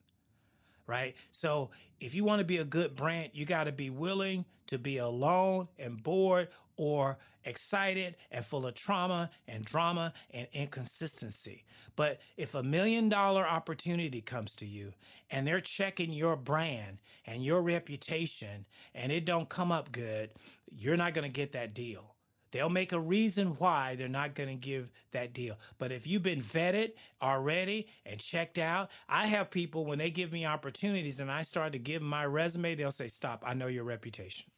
right? 0.90 1.14
So 1.31 1.70
if 2.00 2.14
you 2.14 2.24
want 2.24 2.40
to 2.40 2.44
be 2.44 2.59
a 2.59 2.64
good 2.64 2.96
brand, 2.96 3.31
you 3.33 3.46
got 3.46 3.64
to 3.64 3.72
be 3.72 3.88
willing 3.88 4.44
to 4.66 4.79
be 4.79 4.98
alone 4.98 5.68
and 5.79 6.03
bored 6.03 6.48
or 6.76 7.18
excited 7.44 8.16
and 8.31 8.44
full 8.44 8.66
of 8.66 8.74
trauma 8.74 9.31
and 9.46 9.64
drama 9.64 10.12
and 10.31 10.48
inconsistency. 10.53 11.64
But 11.94 12.20
if 12.37 12.55
a 12.55 12.62
million 12.62 13.09
dollar 13.09 13.46
opportunity 13.46 14.20
comes 14.20 14.55
to 14.57 14.66
you 14.66 14.92
and 15.31 15.46
they're 15.46 15.61
checking 15.61 16.12
your 16.12 16.37
brand 16.37 16.98
and 17.24 17.44
your 17.44 17.62
reputation 17.62 18.66
and 18.94 19.12
it 19.12 19.24
don't 19.24 19.48
come 19.48 19.70
up 19.70 19.92
good, 19.92 20.31
you're 20.70 20.96
not 20.96 21.14
going 21.14 21.26
to 21.26 21.33
get 21.33 21.53
that 21.53 21.72
deal 21.72 22.14
They'll 22.53 22.69
make 22.69 22.93
a 22.93 23.01
reason 23.01 23.49
why 23.59 23.95
they're 23.95 24.09
not 24.09 24.35
going 24.35 24.49
to 24.49 24.55
give 24.55 24.91
that 25.13 25.33
deal. 25.33 25.59
But 25.79 25.93
if 25.93 26.07
you've 26.07 26.23
been 26.23 26.43
vetted 26.43 26.93
already 27.23 27.89
and 28.05 28.19
checked 28.19 28.59
out, 28.59 28.91
I 29.09 29.27
have 29.27 29.51
people 29.51 29.85
when 29.85 29.99
they 29.99 30.11
give 30.11 30.33
me 30.33 30.45
opportunities 30.45 31.21
and 31.21 31.31
I 31.31 31.43
start 31.43 31.73
to 31.73 31.79
give 31.79 32.03
my 32.03 32.25
resume, 32.27 32.75
they'll 32.75 32.91
say, 32.91 33.09
Stop, 33.09 33.45
I 33.47 33.55
know 33.55 33.69
your 33.69 33.85
reputation. 33.85 34.51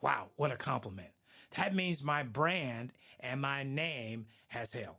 Wow, 0.00 0.26
what 0.36 0.52
a 0.52 0.56
compliment. 0.56 1.10
That 1.56 1.74
means 1.74 2.02
my 2.02 2.24
brand 2.24 2.92
and 3.20 3.40
my 3.40 3.62
name 3.62 4.26
has 4.48 4.72
held. 4.72 4.96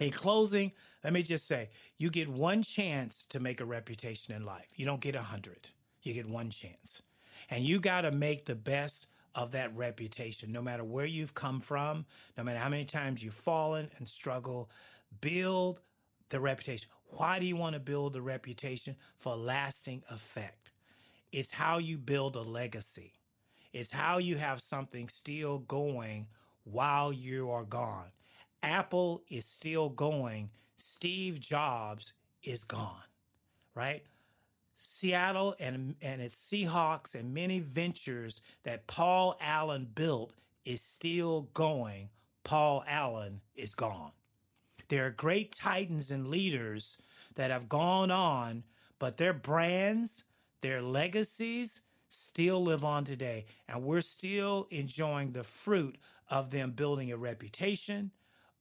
In 0.00 0.10
closing, 0.10 0.72
let 1.04 1.12
me 1.12 1.22
just 1.22 1.46
say 1.46 1.70
you 1.96 2.08
get 2.10 2.28
one 2.28 2.62
chance 2.62 3.26
to 3.26 3.40
make 3.40 3.60
a 3.60 3.64
reputation 3.64 4.34
in 4.34 4.44
life. 4.44 4.68
You 4.76 4.86
don't 4.86 5.00
get 5.00 5.14
a 5.14 5.22
hundred, 5.22 5.70
you 6.02 6.14
get 6.14 6.28
one 6.28 6.50
chance. 6.50 7.02
And 7.50 7.64
you 7.64 7.80
got 7.80 8.02
to 8.02 8.12
make 8.12 8.46
the 8.46 8.54
best 8.54 9.08
of 9.34 9.52
that 9.52 9.74
reputation. 9.76 10.52
No 10.52 10.62
matter 10.62 10.84
where 10.84 11.06
you've 11.06 11.34
come 11.34 11.60
from, 11.60 12.06
no 12.36 12.44
matter 12.44 12.58
how 12.58 12.68
many 12.68 12.84
times 12.84 13.22
you've 13.22 13.34
fallen 13.34 13.90
and 13.98 14.08
struggle, 14.08 14.70
build 15.20 15.80
the 16.28 16.40
reputation. 16.40 16.88
Why 17.04 17.38
do 17.38 17.46
you 17.46 17.56
want 17.56 17.74
to 17.74 17.80
build 17.80 18.16
a 18.16 18.22
reputation? 18.22 18.96
For 19.18 19.36
lasting 19.36 20.02
effect. 20.10 20.70
It's 21.30 21.52
how 21.52 21.78
you 21.78 21.98
build 21.98 22.36
a 22.36 22.42
legacy. 22.42 23.14
It's 23.72 23.90
how 23.90 24.18
you 24.18 24.36
have 24.36 24.60
something 24.60 25.08
still 25.08 25.58
going 25.58 26.26
while 26.64 27.12
you 27.12 27.50
are 27.50 27.64
gone. 27.64 28.12
Apple 28.62 29.22
is 29.28 29.44
still 29.44 29.88
going. 29.88 30.50
Steve 30.76 31.40
Jobs 31.40 32.12
is 32.42 32.64
gone, 32.64 33.02
right? 33.74 34.02
Seattle 34.84 35.54
and, 35.60 35.94
and 36.02 36.20
its 36.20 36.36
Seahawks 36.36 37.14
and 37.14 37.32
many 37.32 37.60
ventures 37.60 38.40
that 38.64 38.86
Paul 38.86 39.36
Allen 39.40 39.88
built 39.94 40.32
is 40.64 40.80
still 40.80 41.48
going. 41.54 42.08
Paul 42.44 42.84
Allen 42.86 43.40
is 43.54 43.74
gone. 43.74 44.10
There 44.88 45.06
are 45.06 45.10
great 45.10 45.54
titans 45.54 46.10
and 46.10 46.28
leaders 46.28 46.98
that 47.36 47.50
have 47.50 47.68
gone 47.68 48.10
on, 48.10 48.64
but 48.98 49.16
their 49.16 49.32
brands, 49.32 50.24
their 50.60 50.82
legacies 50.82 51.80
still 52.08 52.62
live 52.62 52.84
on 52.84 53.04
today, 53.04 53.46
and 53.68 53.84
we're 53.84 54.00
still 54.00 54.66
enjoying 54.70 55.32
the 55.32 55.44
fruit 55.44 55.96
of 56.28 56.50
them 56.50 56.72
building 56.72 57.12
a 57.12 57.16
reputation, 57.16 58.10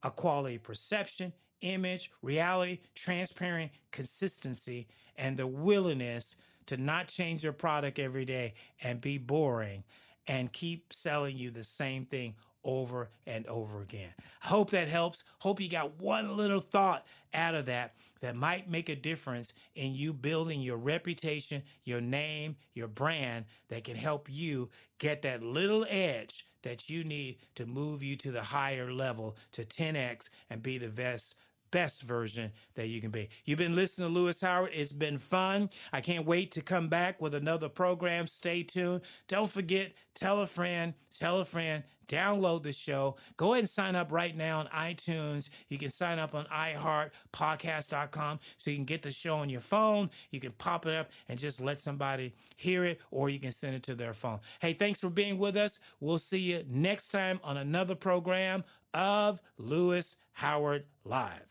a 0.03 0.11
quality 0.11 0.57
perception, 0.57 1.33
image, 1.61 2.11
reality, 2.21 2.79
transparent 2.95 3.71
consistency, 3.91 4.87
and 5.15 5.37
the 5.37 5.47
willingness 5.47 6.35
to 6.67 6.77
not 6.77 7.07
change 7.07 7.43
your 7.43 7.53
product 7.53 7.99
every 7.99 8.25
day 8.25 8.53
and 8.81 9.01
be 9.01 9.17
boring 9.17 9.83
and 10.27 10.53
keep 10.53 10.93
selling 10.93 11.37
you 11.37 11.51
the 11.51 11.63
same 11.63 12.05
thing 12.05 12.35
over 12.63 13.09
and 13.25 13.45
over 13.47 13.81
again. 13.81 14.13
Hope 14.43 14.69
that 14.69 14.87
helps. 14.87 15.23
Hope 15.39 15.59
you 15.59 15.69
got 15.69 15.99
one 15.99 16.35
little 16.37 16.59
thought 16.59 17.05
out 17.33 17.55
of 17.55 17.65
that 17.65 17.95
that 18.21 18.35
might 18.35 18.69
make 18.69 18.87
a 18.87 18.95
difference 18.95 19.53
in 19.75 19.95
you 19.95 20.13
building 20.13 20.61
your 20.61 20.77
reputation, 20.77 21.63
your 21.83 22.01
name, 22.01 22.55
your 22.73 22.87
brand 22.87 23.45
that 23.69 23.83
can 23.83 23.95
help 23.95 24.27
you 24.29 24.69
get 24.99 25.23
that 25.23 25.41
little 25.41 25.85
edge 25.89 26.45
that 26.63 26.89
you 26.89 27.03
need 27.03 27.37
to 27.55 27.65
move 27.65 28.03
you 28.03 28.15
to 28.15 28.31
the 28.31 28.43
higher 28.43 28.93
level 28.93 29.35
to 29.51 29.63
10x 29.63 30.29
and 30.49 30.61
be 30.61 30.77
the 30.77 30.89
best 30.89 31.35
best 31.71 32.03
version 32.03 32.51
that 32.75 32.87
you 32.87 33.01
can 33.01 33.11
be. 33.11 33.29
You've 33.45 33.59
been 33.59 33.75
listening 33.75 34.07
to 34.09 34.13
Louis 34.13 34.39
Howard. 34.41 34.71
It's 34.73 34.91
been 34.91 35.17
fun. 35.17 35.69
I 35.91 36.01
can't 36.01 36.25
wait 36.25 36.51
to 36.51 36.61
come 36.61 36.89
back 36.89 37.21
with 37.21 37.33
another 37.33 37.69
program. 37.69 38.27
Stay 38.27 38.63
tuned. 38.63 39.01
Don't 39.27 39.49
forget, 39.49 39.93
tell 40.13 40.41
a 40.41 40.47
friend, 40.47 40.93
tell 41.17 41.39
a 41.39 41.45
friend, 41.45 41.83
download 42.07 42.63
the 42.63 42.73
show. 42.73 43.15
Go 43.37 43.53
ahead 43.53 43.59
and 43.59 43.69
sign 43.69 43.95
up 43.95 44.11
right 44.11 44.35
now 44.35 44.59
on 44.59 44.67
iTunes. 44.67 45.49
You 45.69 45.77
can 45.77 45.89
sign 45.89 46.19
up 46.19 46.35
on 46.35 46.45
iHeartPodcast.com 46.45 48.39
so 48.57 48.69
you 48.69 48.75
can 48.75 48.85
get 48.85 49.01
the 49.01 49.11
show 49.11 49.37
on 49.37 49.49
your 49.49 49.61
phone. 49.61 50.09
You 50.29 50.39
can 50.39 50.51
pop 50.51 50.85
it 50.85 50.95
up 50.95 51.09
and 51.29 51.39
just 51.39 51.61
let 51.61 51.79
somebody 51.79 52.33
hear 52.57 52.83
it, 52.85 52.99
or 53.11 53.29
you 53.29 53.39
can 53.39 53.51
send 53.51 53.75
it 53.75 53.83
to 53.83 53.95
their 53.95 54.13
phone. 54.13 54.39
Hey, 54.59 54.73
thanks 54.73 54.99
for 54.99 55.09
being 55.09 55.37
with 55.37 55.55
us. 55.55 55.79
We'll 55.99 56.17
see 56.17 56.39
you 56.39 56.63
next 56.69 57.09
time 57.09 57.39
on 57.43 57.57
another 57.57 57.95
program 57.95 58.63
of 58.93 59.41
Louis 59.57 60.17
Howard 60.33 60.85
Live. 61.05 61.50